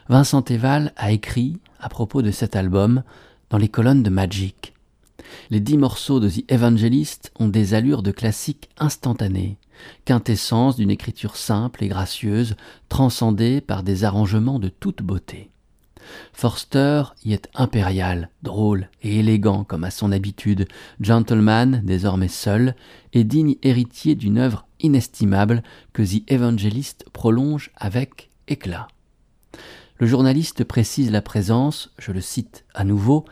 Vincent 0.08 0.44
Eval 0.48 0.94
a 0.96 1.12
écrit, 1.12 1.58
à 1.78 1.90
propos 1.90 2.22
de 2.22 2.30
cet 2.30 2.56
album, 2.56 3.02
dans 3.50 3.58
les 3.58 3.68
colonnes 3.68 4.02
de 4.02 4.08
Magic. 4.08 4.72
Les 5.50 5.60
dix 5.60 5.78
morceaux 5.78 6.20
de 6.20 6.28
The 6.28 6.50
Evangelist 6.50 7.32
ont 7.38 7.48
des 7.48 7.74
allures 7.74 8.02
de 8.02 8.10
classiques 8.10 8.70
instantanés, 8.78 9.58
quintessence 10.04 10.76
d'une 10.76 10.90
écriture 10.90 11.36
simple 11.36 11.84
et 11.84 11.88
gracieuse, 11.88 12.56
transcendée 12.88 13.60
par 13.60 13.82
des 13.82 14.04
arrangements 14.04 14.58
de 14.58 14.68
toute 14.68 15.02
beauté. 15.02 15.50
Forster 16.32 17.04
y 17.24 17.32
est 17.32 17.48
impérial, 17.54 18.30
drôle 18.42 18.88
et 19.02 19.18
élégant 19.18 19.64
comme 19.64 19.84
à 19.84 19.90
son 19.90 20.12
habitude, 20.12 20.66
gentleman 21.00 21.82
désormais 21.84 22.28
seul, 22.28 22.74
et 23.12 23.24
digne 23.24 23.56
héritier 23.62 24.14
d'une 24.14 24.38
œuvre 24.38 24.66
inestimable 24.80 25.62
que 25.92 26.02
The 26.02 26.28
Evangelist 26.30 27.06
prolonge 27.12 27.70
avec 27.76 28.30
éclat. 28.48 28.88
Le 29.98 30.06
journaliste 30.06 30.64
précise 30.64 31.10
la 31.10 31.22
présence, 31.22 31.92
je 31.98 32.12
le 32.12 32.22
cite 32.22 32.64
à 32.74 32.84
nouveau, 32.84 33.26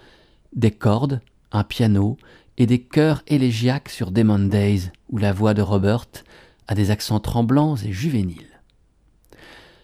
des 0.54 0.70
cordes, 0.70 1.20
un 1.52 1.64
piano 1.64 2.16
et 2.56 2.66
des 2.66 2.80
chœurs 2.80 3.22
élégiaques 3.28 3.88
sur 3.88 4.10
Demon 4.10 4.38
Days, 4.38 4.90
où 5.10 5.18
la 5.18 5.32
voix 5.32 5.54
de 5.54 5.62
Robert 5.62 6.06
a 6.66 6.74
des 6.74 6.90
accents 6.90 7.20
tremblants 7.20 7.76
et 7.76 7.92
juvéniles. 7.92 8.60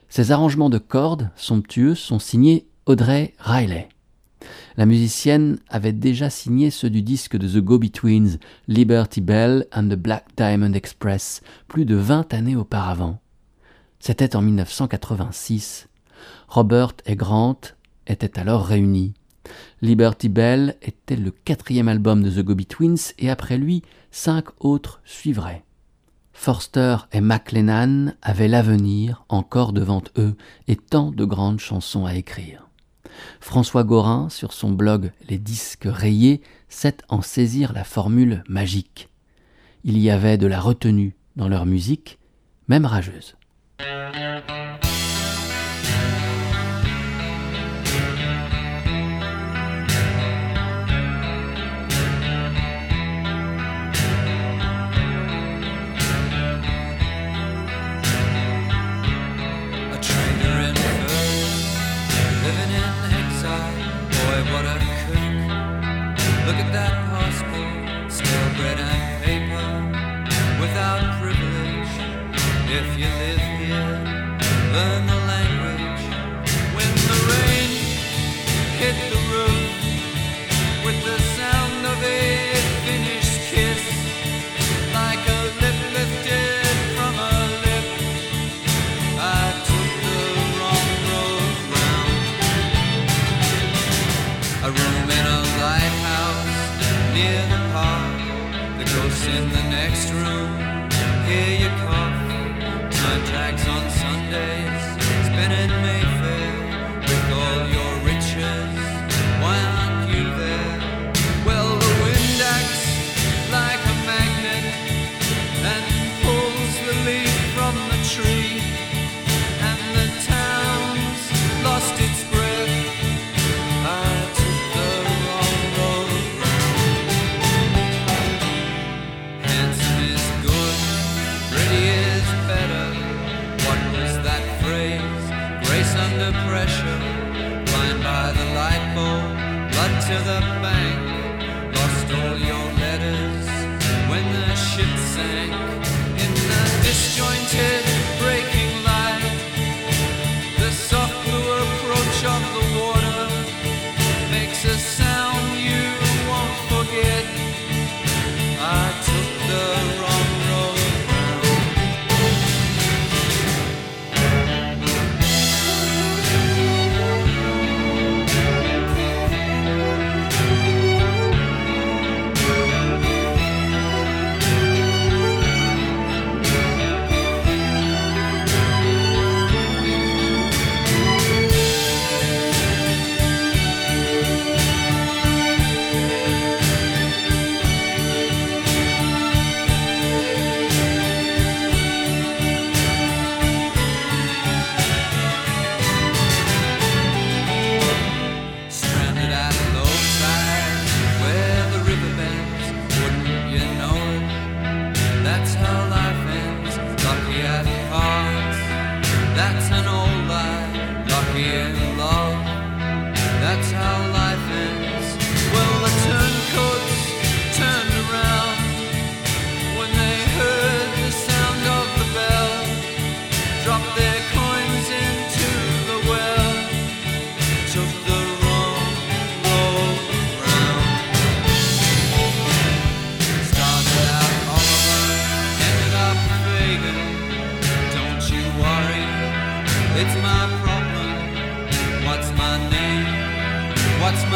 Ces 0.08 0.32
arrangements 0.32 0.70
de 0.70 0.78
cordes 0.78 1.30
somptueux 1.36 1.94
sont 1.94 2.18
signés 2.18 2.66
Audrey 2.86 3.34
Riley. 3.38 3.88
La 4.76 4.86
musicienne 4.86 5.58
avait 5.68 5.92
déjà 5.92 6.30
signé 6.30 6.70
ceux 6.70 6.90
du 6.90 7.02
disque 7.02 7.36
de 7.36 7.48
The 7.48 7.64
Go-Betweens, 7.64 8.38
Liberty 8.68 9.20
Bell 9.20 9.66
and 9.72 9.88
the 9.88 9.94
Black 9.94 10.26
Diamond 10.36 10.72
Express, 10.72 11.42
plus 11.68 11.84
de 11.84 11.94
vingt 11.94 12.32
années 12.34 12.56
auparavant. 12.56 13.20
C'était 14.00 14.36
en 14.36 14.42
1986. 14.42 15.88
Robert 16.48 16.92
et 17.06 17.16
Grant 17.16 17.60
étaient 18.06 18.38
alors 18.38 18.66
réunis. 18.66 19.14
Liberty 19.82 20.28
Bell 20.28 20.76
était 20.82 21.16
le 21.16 21.30
quatrième 21.30 21.88
album 21.88 22.22
de 22.22 22.30
The 22.30 22.44
Go-Betweens 22.44 23.12
et 23.18 23.30
après 23.30 23.58
lui, 23.58 23.82
cinq 24.10 24.46
autres 24.60 25.00
suivraient. 25.04 25.64
Forster 26.32 26.96
et 27.12 27.20
McLennan 27.20 28.14
avaient 28.20 28.48
l'avenir 28.48 29.24
encore 29.28 29.72
devant 29.72 30.02
eux 30.18 30.36
et 30.68 30.76
tant 30.76 31.10
de 31.10 31.24
grandes 31.24 31.60
chansons 31.60 32.06
à 32.06 32.14
écrire. 32.14 32.68
François 33.40 33.84
Gorin, 33.84 34.28
sur 34.28 34.52
son 34.52 34.72
blog 34.72 35.12
Les 35.28 35.38
disques 35.38 35.86
rayés, 35.86 36.42
sait 36.68 36.96
en 37.08 37.22
saisir 37.22 37.72
la 37.72 37.84
formule 37.84 38.42
magique. 38.48 39.08
Il 39.84 39.98
y 39.98 40.10
avait 40.10 40.38
de 40.38 40.46
la 40.46 40.60
retenue 40.60 41.14
dans 41.36 41.48
leur 41.48 41.66
musique, 41.66 42.18
même 42.68 42.86
rageuse. 42.86 43.36
Look 66.46 66.56
at 66.56 66.72
that 66.74 66.92
passport, 67.08 68.12
still 68.12 68.48
bread 68.56 68.78
and 68.78 69.24
paper, 69.24 69.66
without 70.60 71.18
privilege. 71.18 71.92
If 72.68 72.98
you 72.98 73.08
live 73.22 73.40
here, 73.60 73.96
learn 74.74 75.13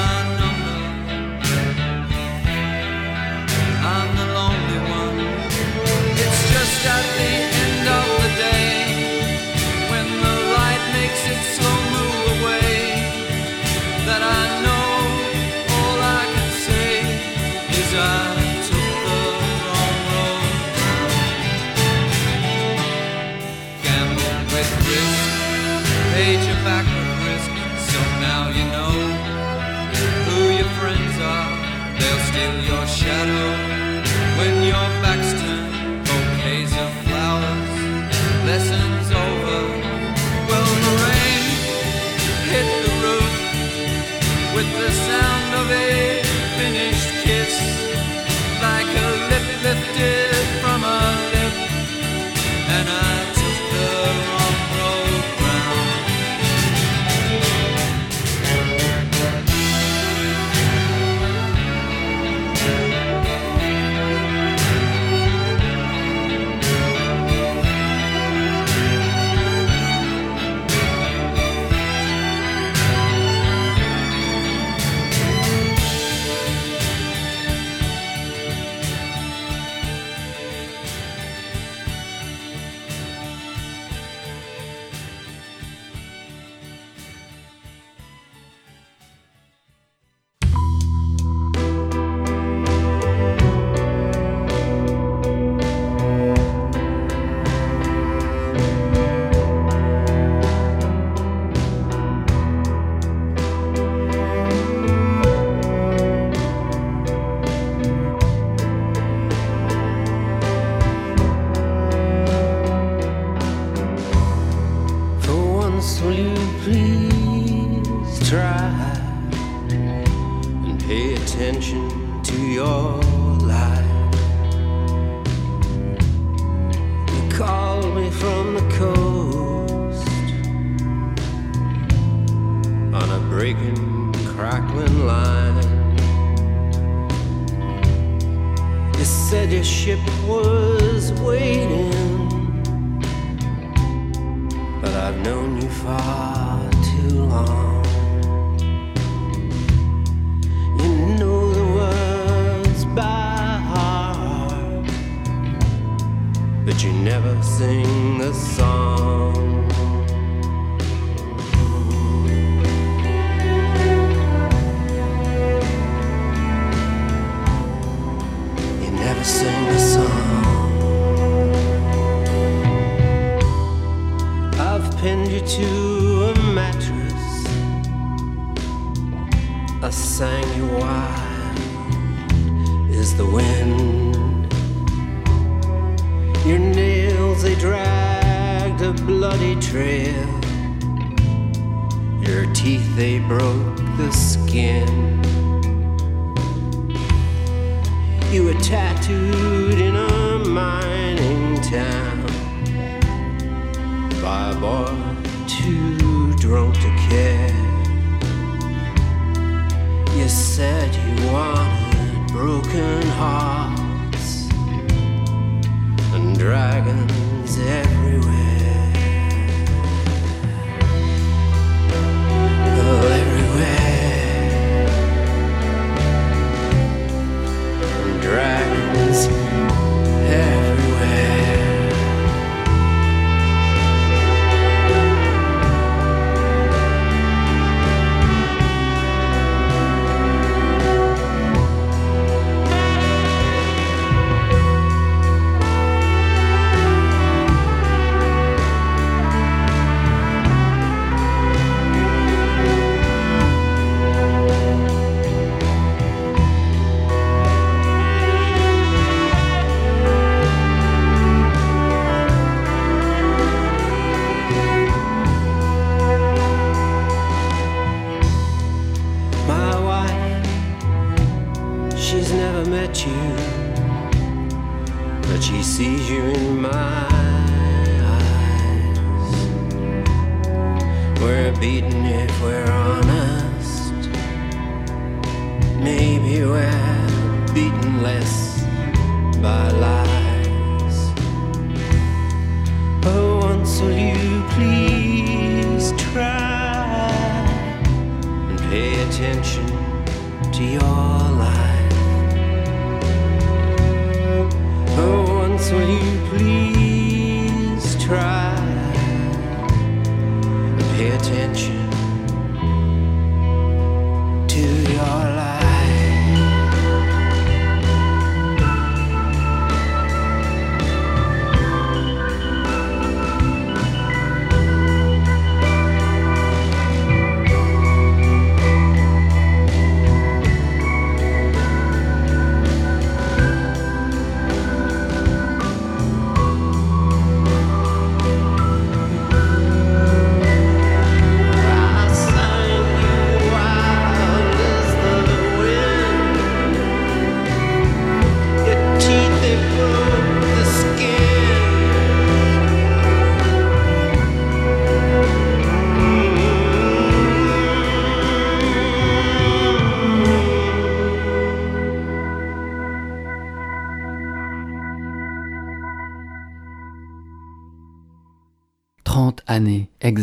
sun. 0.08 0.47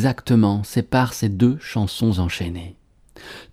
Exactement 0.06 0.64
séparent 0.64 1.16
ces 1.16 1.30
deux 1.30 1.58
chansons 1.60 2.20
enchaînées. 2.20 2.76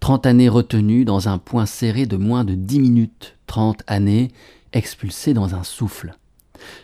Trente 0.00 0.26
années 0.26 0.50
retenues 0.50 1.06
dans 1.06 1.30
un 1.30 1.38
point 1.38 1.64
serré 1.64 2.04
de 2.04 2.18
moins 2.18 2.44
de 2.44 2.54
dix 2.54 2.78
minutes. 2.78 3.38
Trente 3.46 3.82
années 3.86 4.30
expulsées 4.74 5.32
dans 5.32 5.54
un 5.54 5.64
souffle. 5.64 6.14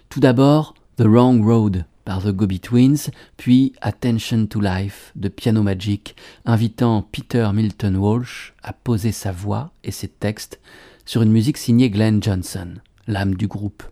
Tout 0.09 0.21
d'abord, 0.21 0.73
The 0.97 1.03
Wrong 1.03 1.45
Road 1.45 1.85
par 2.07 2.23
The 2.23 2.29
Gobi 2.29 2.61
Twins, 2.61 3.11
puis 3.37 3.75
Attention 3.83 4.47
to 4.47 4.59
Life 4.59 5.13
de 5.17 5.29
Piano 5.29 5.63
Magic, 5.63 6.17
invitant 6.47 7.03
Peter 7.03 7.51
Milton 7.53 7.97
Walsh 7.97 8.55
à 8.63 8.73
poser 8.73 9.13
sa 9.13 9.33
voix 9.33 9.73
et 9.85 9.91
ses 9.91 10.09
textes 10.09 10.61
sur 11.05 11.21
une 11.21 11.31
musique 11.31 11.59
signée 11.59 11.91
Glenn 11.91 12.23
Johnson, 12.23 12.77
l'âme 13.07 13.35
du 13.35 13.47
groupe. 13.47 13.83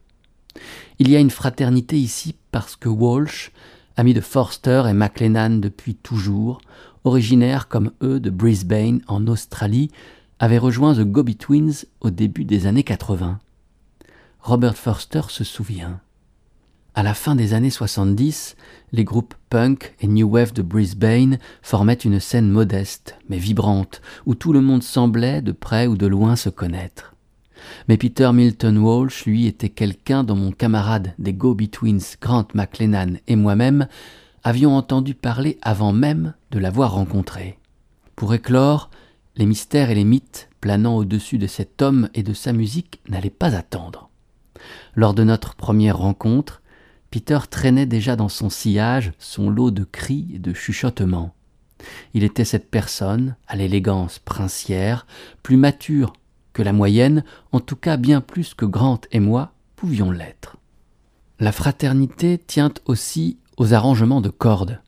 Il 0.99 1.11
y 1.11 1.17
a 1.17 1.21
une 1.21 1.29
fraternité 1.29 1.99
ici 1.99 2.35
parce 2.51 2.77
que 2.77 2.89
Walsh, 2.89 3.51
ami 3.97 4.15
de 4.15 4.21
Forster 4.21 4.85
et 4.89 4.93
McLennan 4.93 5.61
depuis 5.61 5.95
toujours, 5.95 6.61
originaire 7.05 7.69
comme 7.69 7.93
eux 8.03 8.21
de 8.21 8.31
Brisbane 8.31 9.01
en 9.09 9.27
Australie, 9.27 9.91
avait 10.39 10.59
rejoint 10.59 10.95
The 10.95 11.01
Gobi 11.05 11.37
Twins 11.37 11.87
au 12.01 12.11
début 12.11 12.45
des 12.45 12.67
années 12.67 12.85
80. 12.85 13.39
Robert 14.41 14.77
Forster 14.77 15.23
se 15.29 15.45
souvient. 15.45 16.01
À 16.95 17.03
la 17.03 17.15
fin 17.15 17.35
des 17.35 17.53
années 17.53 17.71
70, 17.71 18.57
les 18.93 19.05
groupes 19.05 19.35
punk 19.51 19.95
et 20.01 20.07
new 20.07 20.29
wave 20.29 20.53
de 20.53 20.63
Brisbane 20.63 21.39
formaient 21.63 21.95
une 21.95 22.21
scène 22.21 22.49
modeste 22.49 23.17
mais 23.29 23.39
vibrante 23.39 24.01
où 24.25 24.35
tout 24.35 24.53
le 24.53 24.63
monde 24.63 24.83
semblait 24.83 25.43
de 25.43 25.53
près 25.53 25.87
ou 25.87 25.97
de 25.97 26.07
loin 26.07 26.37
se 26.37 26.49
connaître. 26.49 27.16
Mais 27.89 27.97
Peter 27.97 28.31
Milton 28.33 28.79
Walsh, 28.79 29.27
lui, 29.27 29.47
était 29.47 29.69
quelqu'un 29.69 30.25
dont 30.25 30.37
mon 30.37 30.53
camarade 30.53 31.15
des 31.19 31.33
Go-Betweens 31.33 32.17
Grant 32.21 32.49
McLennan 32.55 33.19
et 33.27 33.37
moi-même 33.37 33.89
avions 34.45 34.77
entendu 34.77 35.15
parler 35.15 35.59
avant 35.63 35.93
même 35.93 36.35
de 36.51 36.59
l'avoir 36.59 36.93
rencontré. 36.93 37.59
Pour 38.15 38.33
éclore, 38.33 38.91
les 39.37 39.47
mystères 39.47 39.91
et 39.91 39.95
les 39.95 40.05
mythes 40.05 40.49
planant 40.61 40.97
au-dessus 40.97 41.39
de 41.39 41.47
cet 41.47 41.83
homme 41.83 42.09
et 42.15 42.23
de 42.23 42.33
sa 42.33 42.53
musique 42.53 43.01
n'allaient 43.09 43.31
pas 43.31 43.55
attendre. 43.55 44.09
Lors 44.95 45.15
de 45.15 45.25
notre 45.25 45.55
première 45.55 45.99
rencontre, 45.99 46.63
Peter 47.11 47.39
traînait 47.51 47.87
déjà 47.87 48.17
dans 48.17 48.29
son 48.29 48.51
sillage 48.51 49.13
son 49.19 49.51
lot 49.51 49.71
de 49.71 49.85
cris 49.85 50.29
et 50.35 50.39
de 50.39 50.53
chuchotements. 50.53 51.35
Il 52.15 52.25
était 52.25 52.45
cette 52.45 52.71
personne, 52.71 53.37
à 53.47 53.57
l'élégance 53.57 54.19
princière, 54.19 55.07
plus 55.43 55.57
mature 55.57 56.13
la 56.63 56.73
moyenne, 56.73 57.25
en 57.53 57.61
tout 57.61 57.77
cas 57.77 57.97
bien 57.97 58.21
plus 58.21 58.55
que 58.55 58.65
Grant 58.65 59.01
et 59.13 59.21
moi 59.21 59.53
pouvions 59.77 60.11
l'être. 60.11 60.57
La 61.39 61.53
fraternité 61.53 62.39
tient 62.39 62.73
aussi 62.87 63.39
aux 63.57 63.75
arrangements 63.75 64.21
de 64.21 64.31
cordes. 64.31 64.81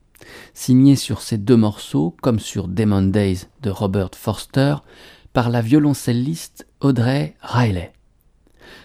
Signés 0.54 0.96
sur 0.96 1.20
ces 1.20 1.38
deux 1.38 1.56
morceaux, 1.56 2.16
comme 2.22 2.38
sur 2.38 2.68
Demon 2.68 3.02
Days 3.02 3.46
de 3.62 3.70
Robert 3.70 4.10
Forster, 4.14 4.76
par 5.32 5.50
la 5.50 5.60
violoncelliste 5.60 6.66
Audrey 6.80 7.36
Riley. 7.40 7.92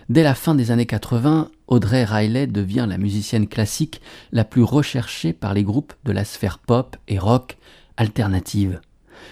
Dès 0.09 0.23
la 0.23 0.36
fin 0.36 0.55
des 0.55 0.71
années 0.71 0.86
80, 0.86 1.49
Audrey 1.67 2.03
Riley 2.03 2.47
devient 2.47 2.86
la 2.88 2.97
musicienne 2.97 3.47
classique 3.47 4.01
la 4.31 4.43
plus 4.43 4.63
recherchée 4.63 5.34
par 5.34 5.53
les 5.53 5.63
groupes 5.63 5.93
de 6.03 6.11
la 6.11 6.25
sphère 6.25 6.59
pop 6.59 6.97
et 7.07 7.17
rock 7.17 7.57
alternative. 7.97 8.81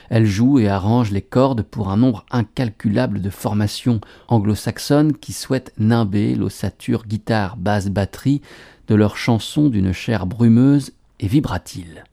Elle 0.09 0.25
joue 0.25 0.59
et 0.59 0.67
arrange 0.67 1.11
les 1.11 1.21
cordes 1.21 1.61
pour 1.61 1.89
un 1.89 1.97
nombre 1.97 2.25
incalculable 2.31 3.21
de 3.21 3.29
formations 3.29 4.01
anglo-saxonnes 4.27 5.13
qui 5.13 5.33
souhaitent 5.33 5.73
nimber 5.77 6.35
l'ossature 6.35 7.05
guitare, 7.05 7.57
basse, 7.57 7.89
batterie 7.89 8.41
de 8.87 8.95
leurs 8.95 9.17
chansons 9.17 9.69
d'une 9.69 9.93
chair 9.93 10.25
brumeuse 10.25 10.91
et 11.19 11.27
vibratile. 11.27 12.03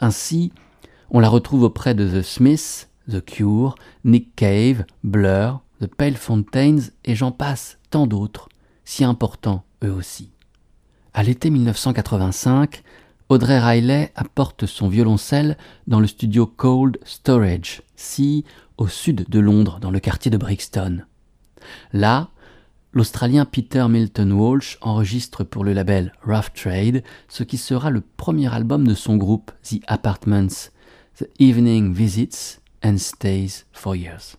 Ainsi, 0.00 0.52
on 1.10 1.20
la 1.20 1.28
retrouve 1.28 1.62
auprès 1.62 1.94
de 1.94 2.08
The 2.08 2.22
Smiths, 2.22 2.88
The 3.10 3.24
Cure, 3.24 3.74
Nick 4.04 4.34
Cave, 4.36 4.84
Blur, 5.04 5.60
The 5.80 5.86
Pale 5.86 6.16
Fountains 6.16 6.90
et 7.04 7.14
j'en 7.14 7.32
passe 7.32 7.78
tant 7.90 8.06
d'autres, 8.06 8.48
si 8.84 9.04
importants 9.04 9.64
eux 9.84 9.92
aussi. 9.92 10.30
À 11.14 11.22
l'été 11.22 11.50
1985, 11.50 12.82
Audrey 13.30 13.58
Riley 13.58 14.10
apporte 14.14 14.64
son 14.64 14.88
violoncelle 14.88 15.58
dans 15.86 16.00
le 16.00 16.06
studio 16.06 16.46
Cold 16.46 16.98
Storage, 17.04 17.82
si 17.94 18.46
au 18.78 18.88
sud 18.88 19.26
de 19.28 19.38
Londres, 19.38 19.80
dans 19.80 19.90
le 19.90 20.00
quartier 20.00 20.30
de 20.30 20.38
Brixton. 20.38 21.02
Là, 21.92 22.30
l'Australien 22.94 23.44
Peter 23.44 23.86
Milton 23.86 24.32
Walsh 24.32 24.78
enregistre 24.80 25.44
pour 25.44 25.62
le 25.62 25.74
label 25.74 26.14
Rough 26.24 26.54
Trade 26.54 27.02
ce 27.28 27.42
qui 27.42 27.58
sera 27.58 27.90
le 27.90 28.00
premier 28.00 28.50
album 28.50 28.88
de 28.88 28.94
son 28.94 29.18
groupe 29.18 29.50
The 29.62 29.80
Apartments, 29.88 30.70
The 31.18 31.28
Evening 31.38 31.92
Visits 31.92 32.60
and 32.82 32.96
Stays 32.96 33.66
for 33.72 33.94
Years. 33.94 34.37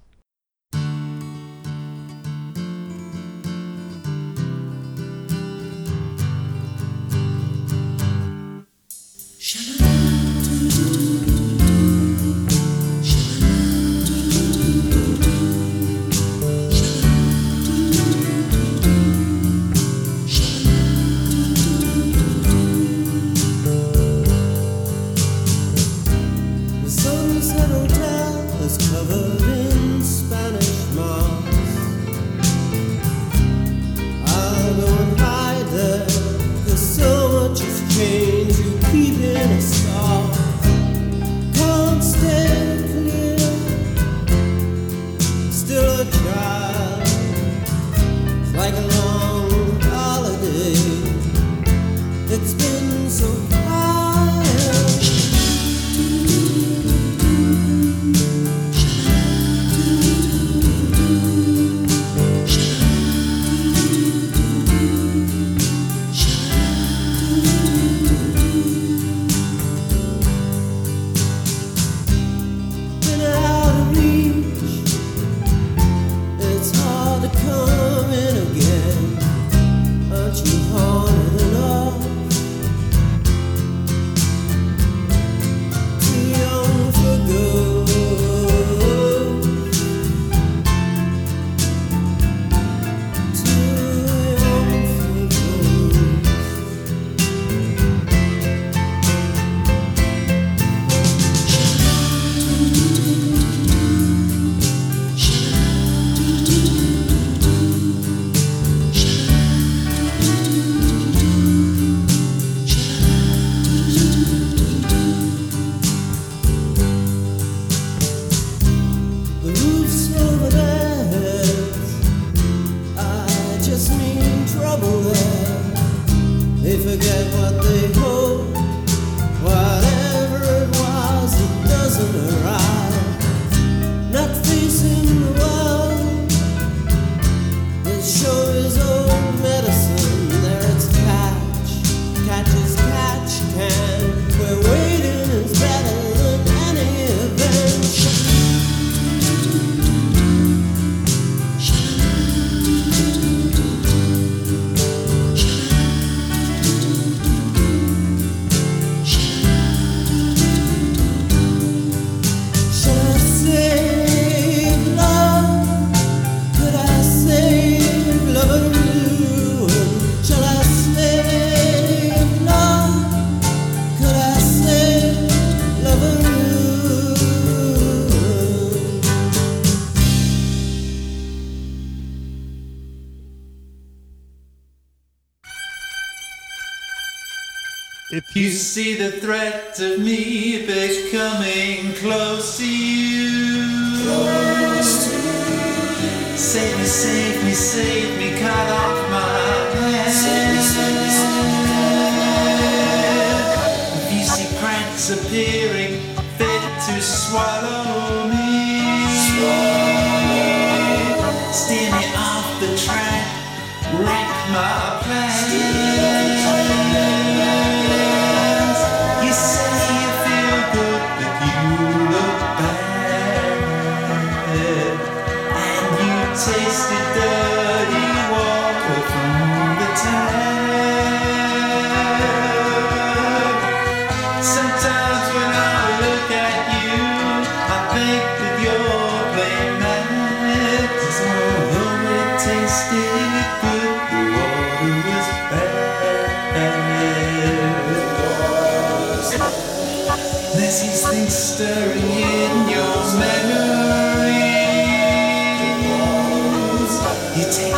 You 257.40 257.46
take 257.50 257.69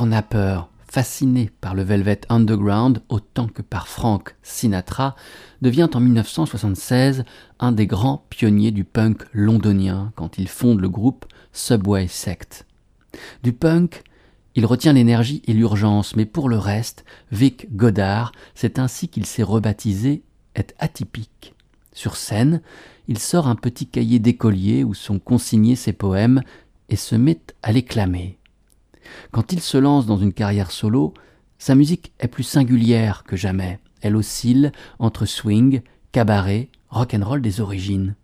Napper, 0.00 0.62
fasciné 0.90 1.50
par 1.60 1.74
le 1.74 1.82
Velvet 1.82 2.22
Underground 2.30 3.02
autant 3.10 3.46
que 3.46 3.60
par 3.60 3.88
Frank 3.88 4.34
Sinatra, 4.42 5.16
devient 5.60 5.90
en 5.92 6.00
1976 6.00 7.24
un 7.60 7.72
des 7.72 7.86
grands 7.86 8.24
pionniers 8.30 8.70
du 8.70 8.84
punk 8.84 9.22
londonien 9.32 10.12
quand 10.16 10.38
il 10.38 10.48
fonde 10.48 10.80
le 10.80 10.88
groupe 10.88 11.26
Subway 11.52 12.08
Sect. 12.08 12.66
Du 13.42 13.52
punk, 13.52 14.02
il 14.54 14.64
retient 14.64 14.94
l'énergie 14.94 15.42
et 15.46 15.52
l'urgence, 15.52 16.16
mais 16.16 16.26
pour 16.26 16.48
le 16.48 16.56
reste, 16.56 17.04
Vic 17.30 17.76
Godard, 17.76 18.32
c'est 18.54 18.78
ainsi 18.78 19.08
qu'il 19.08 19.26
s'est 19.26 19.42
rebaptisé, 19.42 20.22
est 20.54 20.74
atypique. 20.78 21.54
Sur 21.92 22.16
scène, 22.16 22.62
il 23.08 23.18
sort 23.18 23.46
un 23.46 23.56
petit 23.56 23.86
cahier 23.86 24.18
d'écolier 24.18 24.84
où 24.84 24.94
sont 24.94 25.18
consignés 25.18 25.76
ses 25.76 25.92
poèmes 25.92 26.42
et 26.88 26.96
se 26.96 27.14
met 27.14 27.40
à 27.62 27.72
les 27.72 27.82
clamer. 27.82 28.38
Quand 29.30 29.52
il 29.52 29.60
se 29.60 29.78
lance 29.78 30.06
dans 30.06 30.16
une 30.16 30.32
carrière 30.32 30.70
solo, 30.70 31.14
sa 31.58 31.74
musique 31.74 32.12
est 32.18 32.28
plus 32.28 32.42
singulière 32.42 33.24
que 33.24 33.36
jamais. 33.36 33.78
Elle 34.00 34.16
oscille 34.16 34.72
entre 34.98 35.26
swing, 35.26 35.82
cabaret, 36.10 36.68
rock'n'roll 36.90 37.40
des 37.40 37.60
origines. 37.60 38.16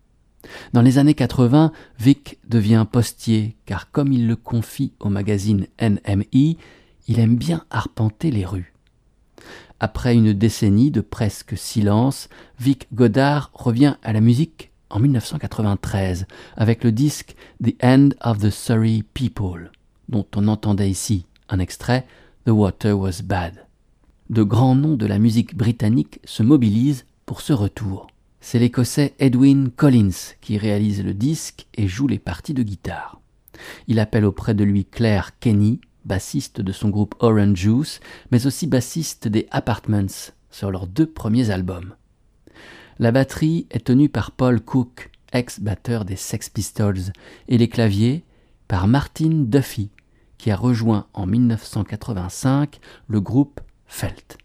Dans 0.72 0.82
les 0.82 0.98
années 0.98 1.14
80, 1.14 1.72
Vic 1.98 2.38
devient 2.48 2.86
postier, 2.90 3.56
car 3.66 3.90
comme 3.90 4.12
il 4.12 4.26
le 4.26 4.36
confie 4.36 4.92
au 5.00 5.08
magazine 5.08 5.66
NME, 5.80 6.56
il 7.08 7.18
aime 7.20 7.36
bien 7.36 7.64
arpenter 7.70 8.30
les 8.30 8.44
rues. 8.44 8.74
Après 9.80 10.14
une 10.14 10.32
décennie 10.32 10.90
de 10.90 11.00
presque 11.00 11.56
silence, 11.56 12.28
Vic 12.58 12.88
Godard 12.92 13.50
revient 13.54 13.96
à 14.02 14.12
la 14.12 14.20
musique 14.20 14.72
en 14.90 14.98
1993 14.98 16.26
avec 16.56 16.82
le 16.82 16.92
disque 16.92 17.36
The 17.62 17.74
End 17.82 18.10
of 18.20 18.38
the 18.38 18.50
Surrey 18.50 19.04
People, 19.14 19.70
dont 20.08 20.26
on 20.36 20.48
entendait 20.48 20.90
ici 20.90 21.26
un 21.48 21.58
extrait 21.58 22.06
The 22.46 22.50
Water 22.50 22.98
Was 22.98 23.22
Bad. 23.22 23.66
De 24.30 24.42
grands 24.42 24.74
noms 24.74 24.96
de 24.96 25.06
la 25.06 25.18
musique 25.18 25.56
britannique 25.56 26.20
se 26.24 26.42
mobilisent 26.42 27.06
pour 27.24 27.40
ce 27.40 27.52
retour. 27.52 28.08
C'est 28.40 28.58
l'Écossais 28.58 29.14
Edwin 29.18 29.70
Collins 29.70 30.34
qui 30.40 30.58
réalise 30.58 31.02
le 31.02 31.14
disque 31.14 31.66
et 31.74 31.88
joue 31.88 32.06
les 32.06 32.18
parties 32.18 32.54
de 32.54 32.62
guitare. 32.62 33.20
Il 33.86 33.98
appelle 33.98 34.24
auprès 34.24 34.54
de 34.54 34.64
lui 34.64 34.84
Claire 34.84 35.38
Kenny, 35.38 35.80
bassiste 36.04 36.60
de 36.60 36.72
son 36.72 36.90
groupe 36.90 37.14
Orange 37.18 37.56
Juice, 37.56 38.00
mais 38.30 38.46
aussi 38.46 38.66
bassiste 38.66 39.28
des 39.28 39.46
Apartments 39.50 40.32
sur 40.50 40.70
leurs 40.70 40.86
deux 40.86 41.06
premiers 41.06 41.50
albums. 41.50 41.94
La 42.98 43.12
batterie 43.12 43.66
est 43.70 43.86
tenue 43.86 44.08
par 44.08 44.30
Paul 44.32 44.60
Cook, 44.60 45.10
ex-batteur 45.32 46.04
des 46.04 46.16
Sex 46.16 46.48
Pistols, 46.48 47.12
et 47.48 47.58
les 47.58 47.68
claviers 47.68 48.24
par 48.66 48.88
Martin 48.88 49.44
Duffy, 49.44 49.90
qui 50.38 50.50
a 50.50 50.56
rejoint 50.56 51.06
en 51.12 51.26
1985 51.26 52.80
le 53.08 53.20
groupe 53.20 53.60
Felt. 53.86 54.38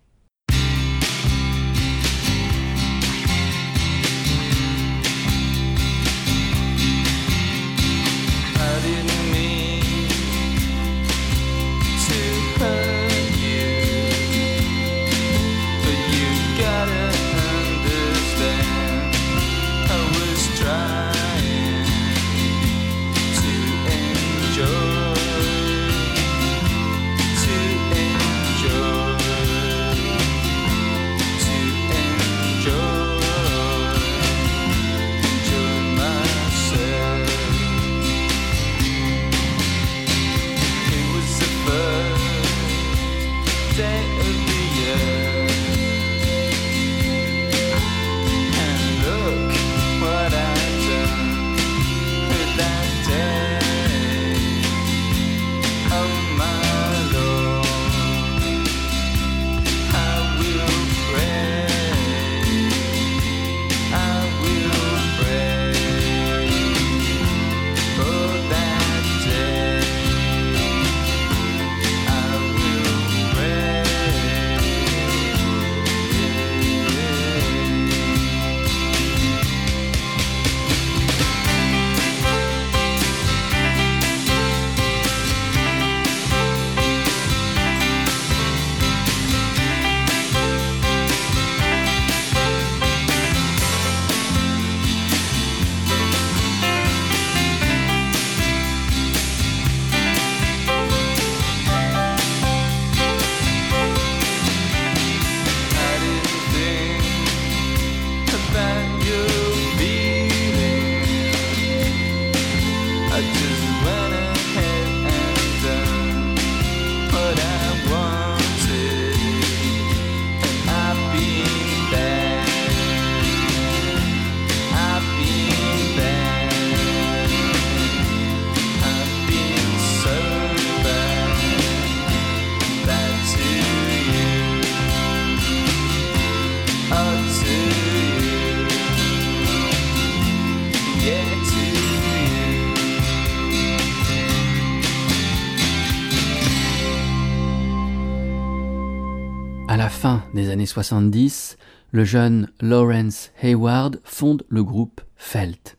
Années 150.53 150.65
70, 150.67 151.57
le 151.91 152.05
jeune 152.05 152.47
Lawrence 152.61 153.31
Hayward 153.41 153.99
fonde 154.03 154.43
le 154.49 154.63
groupe 154.63 155.01
Felt. 155.15 155.77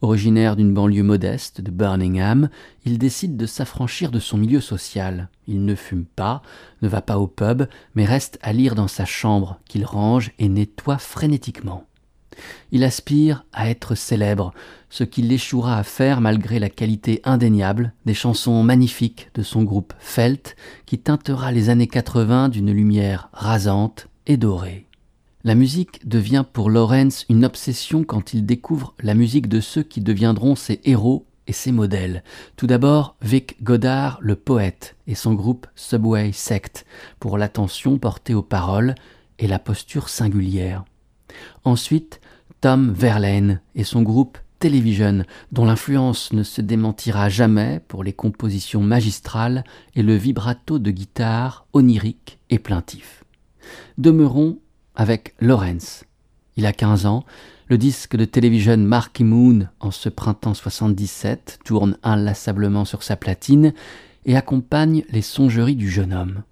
Originaire 0.00 0.56
d'une 0.56 0.74
banlieue 0.74 1.04
modeste 1.04 1.60
de 1.60 1.70
Birmingham, 1.70 2.48
il 2.84 2.98
décide 2.98 3.36
de 3.36 3.46
s'affranchir 3.46 4.10
de 4.10 4.18
son 4.18 4.38
milieu 4.38 4.60
social. 4.60 5.28
Il 5.46 5.64
ne 5.64 5.76
fume 5.76 6.04
pas, 6.04 6.42
ne 6.82 6.88
va 6.88 7.00
pas 7.00 7.18
au 7.18 7.28
pub, 7.28 7.62
mais 7.94 8.04
reste 8.04 8.40
à 8.42 8.52
lire 8.52 8.74
dans 8.74 8.88
sa 8.88 9.04
chambre, 9.04 9.60
qu'il 9.68 9.84
range 9.84 10.32
et 10.40 10.48
nettoie 10.48 10.98
frénétiquement. 10.98 11.84
Il 12.70 12.84
aspire 12.84 13.44
à 13.52 13.68
être 13.68 13.94
célèbre, 13.94 14.52
ce 14.90 15.04
qu'il 15.04 15.32
échouera 15.32 15.78
à 15.78 15.82
faire 15.82 16.20
malgré 16.20 16.58
la 16.58 16.68
qualité 16.70 17.20
indéniable 17.24 17.92
des 18.06 18.14
chansons 18.14 18.62
magnifiques 18.62 19.30
de 19.34 19.42
son 19.42 19.62
groupe 19.62 19.92
Felt, 19.98 20.56
qui 20.86 20.98
teintera 20.98 21.52
les 21.52 21.70
années 21.70 21.88
80 21.88 22.48
d'une 22.48 22.72
lumière 22.72 23.28
rasante 23.32 24.08
et 24.26 24.36
dorée. 24.36 24.86
La 25.44 25.54
musique 25.56 26.08
devient 26.08 26.44
pour 26.52 26.70
Lawrence 26.70 27.26
une 27.28 27.44
obsession 27.44 28.04
quand 28.04 28.32
il 28.32 28.46
découvre 28.46 28.94
la 29.00 29.14
musique 29.14 29.48
de 29.48 29.60
ceux 29.60 29.82
qui 29.82 30.00
deviendront 30.00 30.54
ses 30.54 30.80
héros 30.84 31.26
et 31.48 31.52
ses 31.52 31.72
modèles. 31.72 32.22
Tout 32.56 32.68
d'abord, 32.68 33.16
Vic 33.22 33.62
Godard, 33.62 34.18
le 34.20 34.36
poète, 34.36 34.94
et 35.08 35.16
son 35.16 35.34
groupe 35.34 35.66
Subway 35.74 36.30
Sect, 36.32 36.86
pour 37.18 37.38
l'attention 37.38 37.98
portée 37.98 38.34
aux 38.34 38.42
paroles 38.42 38.94
et 39.40 39.48
la 39.48 39.58
posture 39.58 40.08
singulière. 40.08 40.84
Ensuite, 41.64 42.20
Tom 42.62 42.92
Verlaine 42.92 43.60
et 43.74 43.82
son 43.82 44.02
groupe 44.02 44.38
Television, 44.60 45.24
dont 45.50 45.64
l'influence 45.64 46.32
ne 46.32 46.44
se 46.44 46.60
démentira 46.60 47.28
jamais 47.28 47.80
pour 47.88 48.04
les 48.04 48.12
compositions 48.12 48.80
magistrales 48.80 49.64
et 49.96 50.02
le 50.04 50.14
vibrato 50.14 50.78
de 50.78 50.92
guitare 50.92 51.66
onirique 51.72 52.38
et 52.50 52.60
plaintif. 52.60 53.24
Demeurons 53.98 54.60
avec 54.94 55.34
Lawrence. 55.40 56.04
Il 56.56 56.64
a 56.64 56.72
15 56.72 57.04
ans, 57.06 57.24
le 57.66 57.78
disque 57.78 58.14
de 58.14 58.24
Television 58.24 58.76
Marky 58.76 59.24
Moon 59.24 59.66
en 59.80 59.90
ce 59.90 60.08
printemps 60.08 60.54
77 60.54 61.58
tourne 61.64 61.98
inlassablement 62.04 62.84
sur 62.84 63.02
sa 63.02 63.16
platine 63.16 63.74
et 64.24 64.36
accompagne 64.36 65.02
les 65.10 65.22
songeries 65.22 65.74
du 65.74 65.90
jeune 65.90 66.12
homme. 66.12 66.44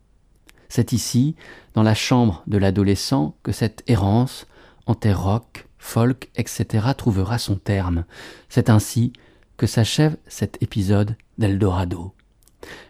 C'est 0.69 0.93
ici, 0.93 1.37
dans 1.75 1.85
la 1.85 1.95
chambre 1.95 2.43
de 2.49 2.59
l'adolescent, 2.59 3.37
que 3.45 3.53
cette 3.53 3.85
errance, 3.87 4.49
entre 4.87 5.11
rock, 5.11 5.69
folk, 5.81 6.31
etc., 6.37 6.87
trouvera 6.97 7.39
son 7.39 7.57
terme. 7.57 8.05
C'est 8.49 8.71
ainsi 8.71 9.13
que 9.57 9.67
s'achève 9.67 10.17
cet 10.29 10.63
épisode 10.63 11.17
d'Eldorado. 11.39 12.15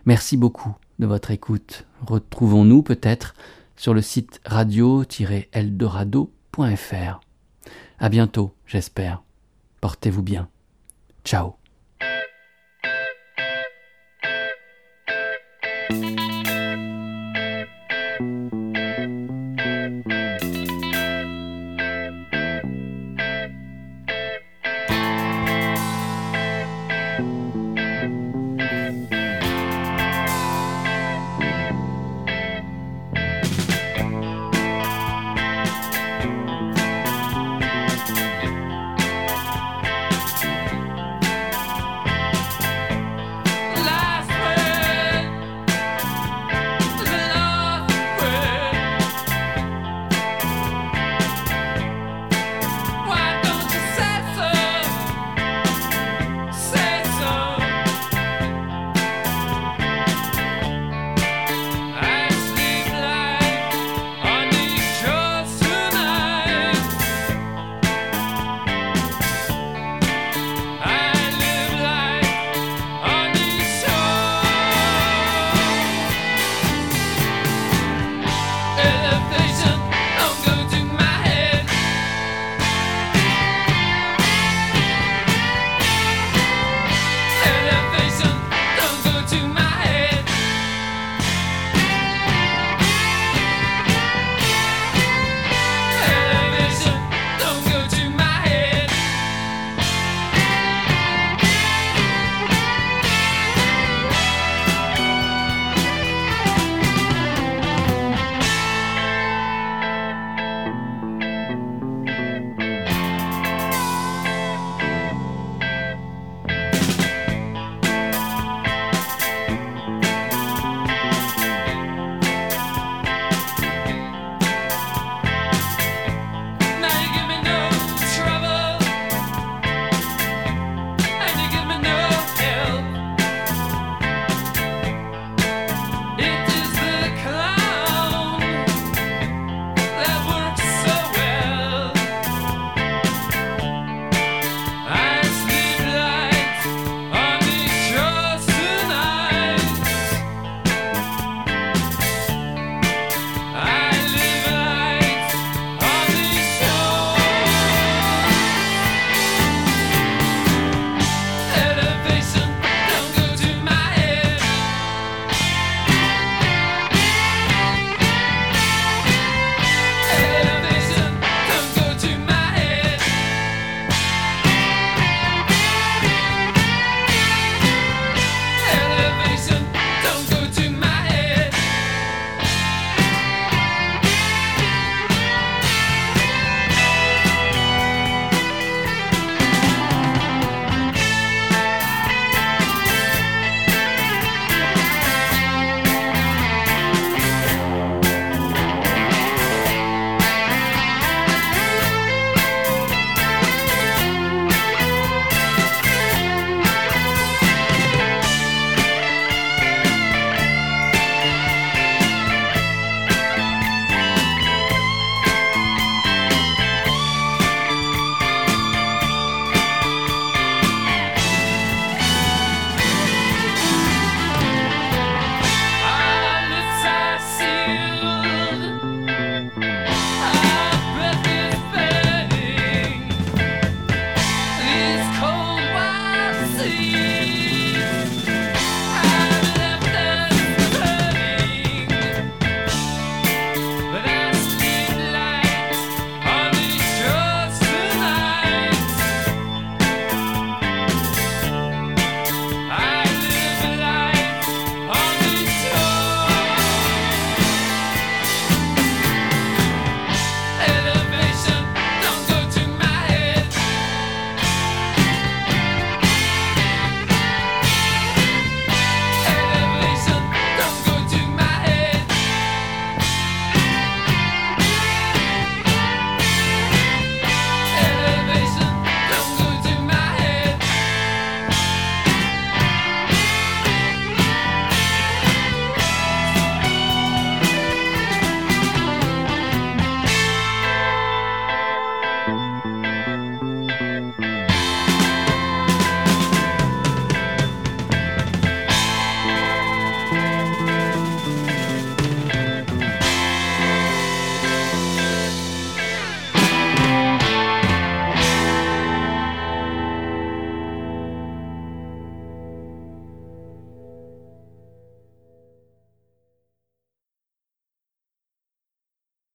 Merci 0.04 0.36
beaucoup 0.36 0.76
de 0.98 1.06
votre 1.06 1.30
écoute. 1.30 1.86
Retrouvons-nous 2.06 2.82
peut-être 2.82 3.34
sur 3.76 3.94
le 3.94 4.02
site 4.02 4.42
radio-eldorado.fr. 4.44 7.20
À 7.98 8.08
bientôt, 8.08 8.54
j'espère. 8.66 9.22
Portez-vous 9.80 10.22
bien. 10.22 10.48
Ciao. 11.24 11.54